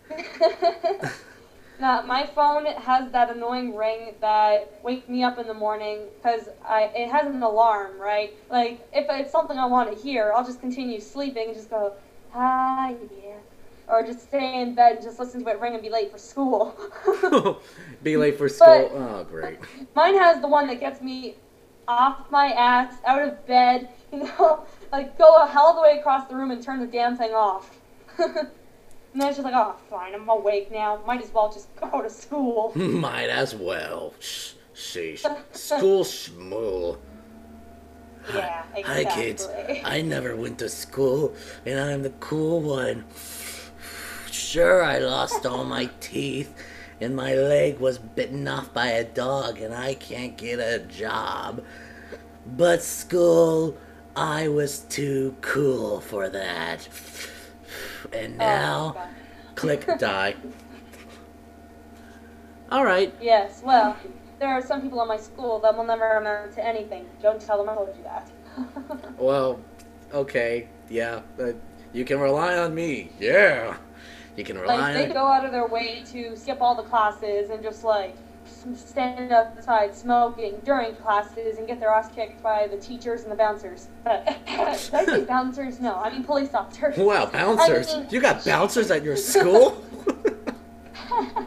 [1.79, 6.47] now, my phone has that annoying ring that wakes me up in the morning because
[6.63, 8.31] I it has an alarm, right?
[8.51, 11.93] Like if it's something I want to hear, I'll just continue sleeping and just go,
[12.35, 13.24] ah yeah,
[13.87, 16.17] or just stay in bed and just listen to it ring and be late for
[16.17, 16.75] school.
[18.03, 18.89] Be late for school.
[18.91, 19.59] But- oh, great.
[19.95, 21.35] Mine has the one that gets me
[21.87, 25.99] off my ass, out of bed, you know, like go a hell of the way
[25.99, 27.79] across the room and turn the damn thing off.
[28.17, 28.35] and
[29.13, 31.01] then it's just like, oh, fine, I'm awake now.
[31.05, 32.71] Might as well just go to school.
[32.75, 34.13] Might as well.
[34.19, 35.25] Shh, sheesh.
[35.55, 36.97] School schmool.
[38.33, 39.03] Yeah, exactly.
[39.05, 39.47] Hi, kids.
[39.83, 43.05] I never went to school, and I'm the cool one.
[44.35, 46.53] Sure, I lost all my teeth,
[46.99, 51.63] and my leg was bitten off by a dog, and I can't get a job.
[52.45, 53.77] But school,
[54.13, 56.87] I was too cool for that.
[58.11, 59.07] And Oh, now, God.
[59.55, 60.35] click die.
[62.69, 63.95] Alright, Yes, well,
[64.39, 67.05] there are some people in my school that will never amount to anything.
[67.21, 68.29] Don't tell them I told you that.
[69.17, 69.61] well,
[70.13, 71.53] okay, yeah, uh,
[71.93, 73.11] you can rely on me.
[73.17, 73.77] Yeah.
[74.35, 76.83] You can rely like, they on go out of their way to skip all the
[76.83, 78.15] classes and just, like,
[78.75, 83.35] stand outside smoking during classes and get their ass kicked by the teachers and the
[83.35, 83.87] bouncers.
[84.03, 85.79] But, I say bouncers?
[85.79, 86.97] No, I mean police officers.
[86.97, 87.93] Wow, bouncers!
[87.93, 89.83] I mean- You got bouncers at your school?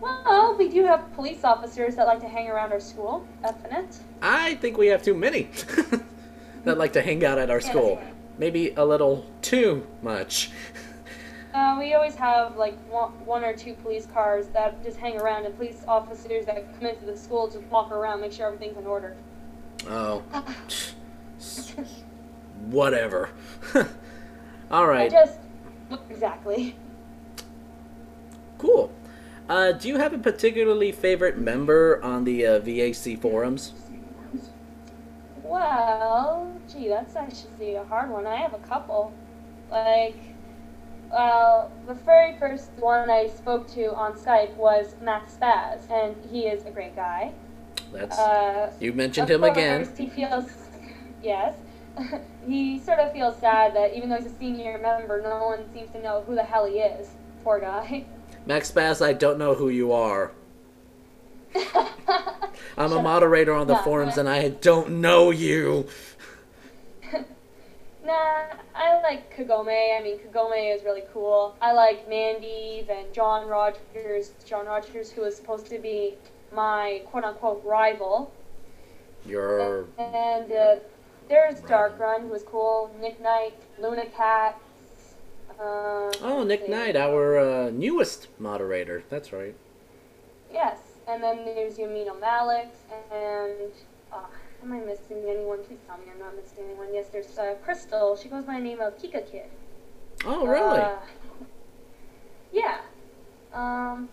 [0.00, 3.26] well, we do have police officers that like to hang around our school.
[3.42, 3.98] Definite.
[4.22, 5.50] I think we have too many
[6.64, 8.00] that like to hang out at our school.
[8.38, 10.50] Maybe a little too much.
[11.56, 15.56] Uh, we always have like one, or two police cars that just hang around, and
[15.56, 19.16] police officers that come into the school just walk around, make sure everything's in order.
[19.88, 20.22] Oh.
[22.66, 23.30] Whatever.
[24.70, 25.06] All right.
[25.06, 25.38] I just
[26.10, 26.76] exactly.
[28.58, 28.92] Cool.
[29.48, 33.72] Uh, do you have a particularly favorite member on the uh, VAC forums?
[35.42, 38.26] Well, gee, that's actually a hard one.
[38.26, 39.14] I have a couple.
[39.70, 40.35] Like,
[41.10, 46.46] well, the very first one I spoke to on Skype was Max Spaz, and he
[46.46, 47.32] is a great guy.
[47.92, 49.84] That's Uh, you mentioned him again.
[49.86, 50.50] course, He feels,
[51.22, 51.54] yes,
[52.46, 55.90] he sort of feels sad that even though he's a senior member, no one seems
[55.92, 57.08] to know who the hell he is.
[57.44, 58.04] Poor guy.
[58.46, 60.32] Max Bass, I don't know who you are.
[61.54, 63.02] I'm a Shut up.
[63.02, 65.86] moderator on the Yeah, forums and I don't know you.
[68.06, 69.98] Nah, I like Kagome.
[69.98, 71.56] I mean, Kagome is really cool.
[71.60, 74.30] I like Mandy and John Rogers.
[74.44, 76.14] John Rogers, who was supposed to be
[76.54, 78.32] my quote unquote rival.
[79.26, 80.76] Your And uh,
[81.28, 82.94] there's Darkrun, who was cool.
[83.00, 84.56] Nick Knight, Luna Cat.
[85.58, 86.68] Um, oh Nick.
[86.68, 89.02] Knight, our uh, newest moderator.
[89.08, 89.56] That's right.
[90.52, 90.78] Yes,
[91.08, 92.72] and then there's Yamino Malik,
[93.10, 93.72] and
[94.12, 94.18] uh,
[94.66, 95.62] am I missing anyone?
[95.64, 96.88] Please tell me I'm not missing anyone.
[96.92, 98.16] Yes, there's uh, Crystal.
[98.16, 99.46] She goes by the name of Kika Kid.
[100.24, 100.80] Oh really?
[100.80, 100.96] Uh,
[102.52, 102.78] yeah.
[103.52, 104.08] Um,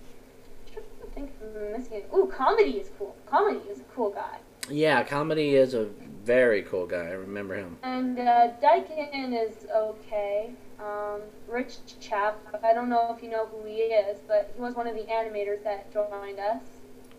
[0.73, 0.81] to
[1.15, 2.09] think I'm missing it.
[2.15, 3.15] Ooh, comedy is cool.
[3.25, 4.37] Comedy is a cool guy.
[4.69, 5.85] yeah, comedy is a
[6.23, 7.07] very cool guy.
[7.07, 7.77] I remember him.
[7.83, 10.51] And uh, Daikin is okay.
[10.79, 14.75] Um, Rich Chap, I don't know if you know who he is, but he was
[14.75, 16.61] one of the animators that joined us.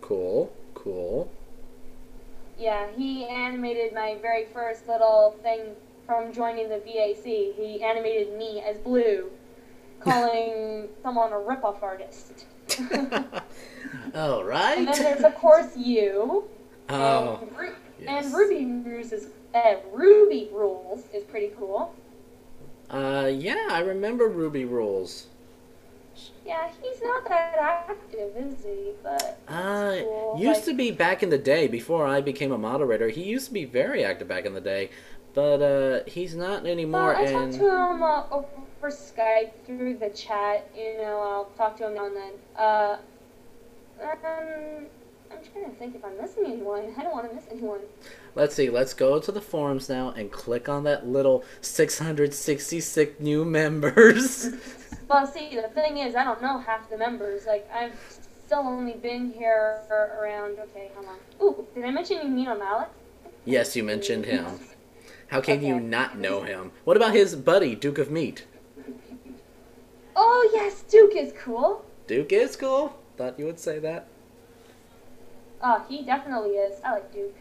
[0.02, 1.30] Cool, cool.
[2.58, 5.74] Yeah, he animated my very first little thing
[6.06, 7.24] from joining the VAC.
[7.24, 9.30] He animated me as Blue,
[10.00, 12.46] calling someone a ripoff artist.
[14.14, 14.86] All and right.
[14.86, 16.44] then there's of course you.
[16.88, 18.24] Oh, and, Ru- yes.
[18.24, 21.94] and Ruby Rules is uh, Ruby Rules is pretty cool.
[22.90, 25.26] Uh, yeah, I remember Ruby Rules.
[26.46, 28.92] Yeah, he's not that active, is he?
[29.02, 30.36] But Uh, cool.
[30.38, 33.08] used Like- to be back in the day before I became a moderator.
[33.08, 34.90] He used to be very active back in the day,
[35.34, 37.14] but uh, he's not anymore.
[37.14, 40.70] Well, I and talked to him uh, over Skype through the chat.
[40.76, 42.32] You know, I'll talk to him now and then.
[42.56, 42.96] Uh,
[44.02, 44.86] um,
[45.30, 46.94] I'm trying to think if I'm missing anyone.
[46.96, 47.80] I don't want to miss anyone.
[48.36, 48.68] let's see.
[48.70, 54.50] Let's go to the forums now and click on that little 666 new members.
[55.08, 57.46] Well, see, the thing is, I don't know half the members.
[57.46, 57.98] Like, I've
[58.46, 60.58] still only been here for around.
[60.58, 61.18] Okay, how long?
[61.42, 62.88] Ooh, did I mention you Yumino Malik?
[63.44, 64.46] yes, you mentioned him.
[65.28, 66.70] How can you not know him?
[66.84, 68.46] What about his buddy Duke of Meat?
[70.16, 71.84] Oh yes, Duke is cool.
[72.06, 72.96] Duke is cool.
[73.16, 74.06] Thought you would say that.
[75.62, 76.80] Oh, he definitely is.
[76.84, 77.34] I like Duke.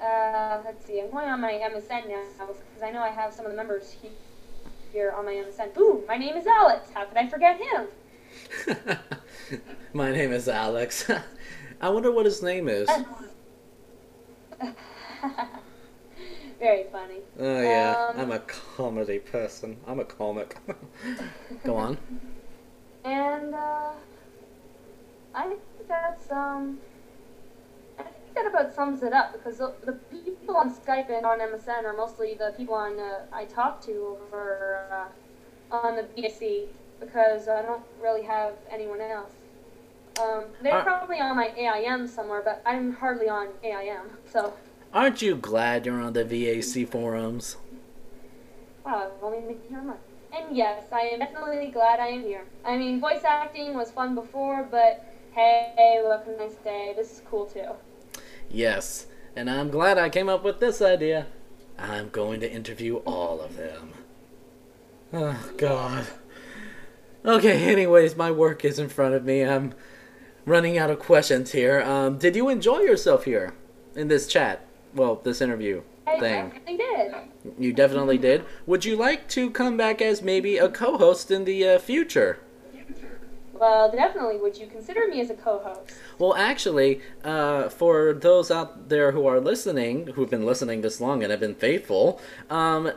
[0.00, 1.00] Uh, let's see.
[1.00, 3.94] I'm going on my MSN now because I know I have some of the members
[4.02, 4.08] he-
[4.92, 5.76] here on my MSN.
[5.78, 6.90] Ooh, my name is Alex.
[6.92, 7.86] How could I forget him?
[9.94, 11.10] My name is Alex.
[11.80, 12.88] I wonder what his name is.
[16.58, 17.16] Very funny.
[17.38, 19.76] Oh yeah, Um, I'm a comedy person.
[19.86, 20.56] I'm a comic.
[21.64, 21.98] Go on.
[23.04, 23.90] And uh,
[25.34, 26.78] I think that's um,
[28.34, 31.92] that about sums it up because the, the people on Skype and on MSN are
[31.96, 36.66] mostly the people on uh, I talk to over uh, on the BSC
[37.00, 39.32] because I don't really have anyone else.
[40.20, 44.10] Um, they're Uh, probably on my AIM somewhere, but I'm hardly on AIM.
[44.30, 44.52] So
[44.92, 47.56] Aren't you glad you're on the VAC forums?
[48.84, 50.00] wow, I've only been here a month.
[50.36, 52.44] And yes, I am definitely glad I am here.
[52.64, 56.92] I mean, voice acting was fun before, but hey, look, a nice day.
[56.96, 57.70] This is cool too.
[58.52, 61.26] Yes, and I'm glad I came up with this idea.
[61.78, 63.94] I'm going to interview all of them.
[65.12, 66.06] Oh, God.
[67.24, 69.42] Okay, anyways, my work is in front of me.
[69.42, 69.74] I'm
[70.44, 71.80] running out of questions here.
[71.80, 73.54] Um, did you enjoy yourself here
[73.94, 74.66] in this chat?
[74.94, 76.50] Well, this interview I thing.
[76.50, 77.14] definitely did.
[77.58, 78.44] You definitely did.
[78.66, 82.40] Would you like to come back as maybe a co host in the uh, future?
[83.62, 84.38] Well, definitely.
[84.38, 85.92] Would you consider me as a co-host?
[86.18, 91.22] Well, actually, uh, for those out there who are listening, who've been listening this long
[91.22, 92.90] and have been faithful, um,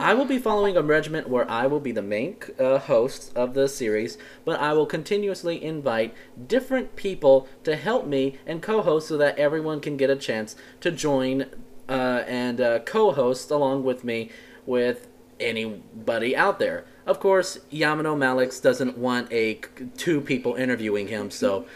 [0.00, 3.54] I will be following a regiment where I will be the main uh, host of
[3.54, 6.12] the series, but I will continuously invite
[6.44, 10.90] different people to help me and co-host so that everyone can get a chance to
[10.90, 11.46] join
[11.88, 14.30] uh, and uh, co-host along with me
[14.66, 15.06] with
[15.38, 16.84] anybody out there.
[17.06, 19.60] Of course, Yamano Malix doesn't want a
[19.96, 21.66] two people interviewing him, so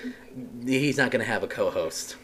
[0.65, 2.17] he's not going to have a co-host.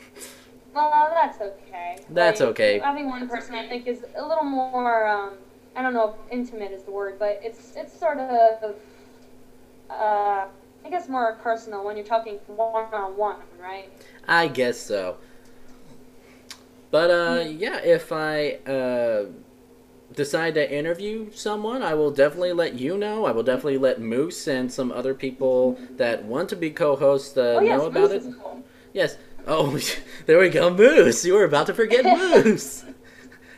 [0.75, 1.99] Well, that's okay.
[2.11, 2.79] That's Like, okay.
[2.79, 5.07] Having one person, I think, is a little more.
[5.09, 5.33] Um,
[5.75, 8.75] I don't know if intimate is the word, but it's it's sort of.
[9.89, 10.47] Uh,
[10.85, 13.91] I guess more personal when you're talking one on one, right?
[14.27, 15.17] I guess so.
[16.91, 19.27] But uh, yeah, if I uh,
[20.15, 23.25] decide to interview someone, I will definitely let you know.
[23.27, 27.59] I will definitely let Moose and some other people that want to be co-hosts uh,
[27.59, 28.35] oh yes, know about Moose it.
[28.43, 28.63] cool.
[28.93, 29.17] Yes.
[29.47, 29.79] Oh,
[30.27, 31.25] there we go, Moose.
[31.25, 32.05] You were about to forget
[32.45, 32.85] Moose.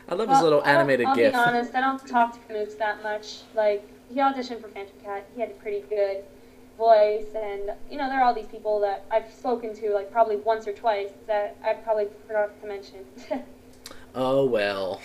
[0.07, 1.33] I love his Well, little I'll- animated I'll, gif.
[1.33, 3.41] be honest, I don't talk to Moose that much.
[3.55, 5.25] Like he auditioned for Phantom Cat.
[5.33, 6.23] He had a pretty good
[6.77, 10.35] voice, and you know there are all these people that I've spoken to like probably
[10.37, 12.99] once or twice that I probably forgot to mention.
[14.15, 15.01] Oh well.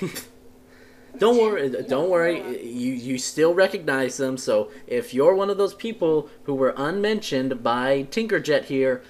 [1.16, 1.70] Don't worry.
[1.88, 2.62] Don't worry.
[2.62, 4.36] You you still recognize them.
[4.36, 9.02] So if you're one of those people who were unmentioned by Tinker Jet here,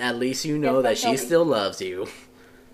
[0.00, 2.06] at least you know that she still loves you.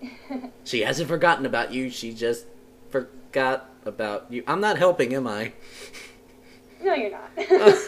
[0.63, 1.89] she hasn't forgotten about you.
[1.89, 2.45] She just
[2.89, 4.43] forgot about you.
[4.47, 5.53] I'm not helping, am I?
[6.81, 7.31] No, you're not.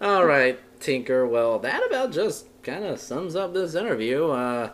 [0.00, 1.26] All right, Tinker.
[1.26, 4.28] Well, that about just kind of sums up this interview.
[4.28, 4.70] Uh,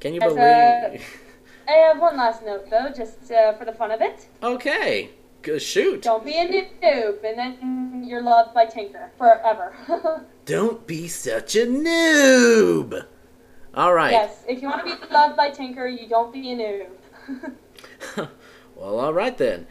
[0.00, 1.24] can you believe?
[1.68, 4.26] I have one last note though, just uh, for the fun of it.
[4.42, 5.10] Okay,
[5.58, 6.02] shoot.
[6.02, 9.74] Don't be a noob, and then you're loved by Tinker forever.
[10.46, 13.04] Don't be such a noob.
[13.74, 14.12] All right.
[14.12, 17.52] Yes, if you want to be loved by Tinker, you don't be a noob.
[18.74, 19.66] well, all right then.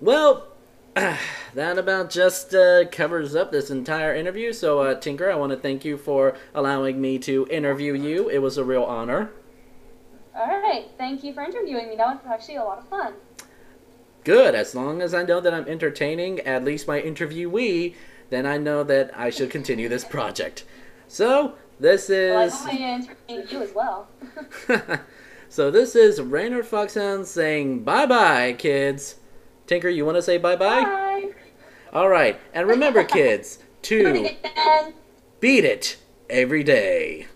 [0.00, 0.46] Well,
[0.94, 4.52] that about just uh, covers up this entire interview.
[4.52, 8.30] So, uh, Tinker, I want to thank you for allowing me to interview you.
[8.30, 9.32] It was a real honor.
[10.36, 11.96] All right, thank you for interviewing me.
[11.96, 13.14] That was actually a lot of fun.
[14.24, 14.54] Good.
[14.54, 17.94] As long as I know that I'm entertaining at least my interviewee,
[18.28, 20.64] then I know that I should continue this project.
[21.08, 22.54] So, this Well, I is.
[22.54, 24.08] hope I entertained you as well.
[25.48, 29.16] so, this is Rainer Foxhound saying bye bye, kids.
[29.66, 30.82] Tinker, you want to say bye bye?
[30.82, 31.30] Bye.
[31.92, 32.38] All right.
[32.52, 34.30] And remember, kids, to
[35.40, 35.96] beat it
[36.28, 37.28] every day.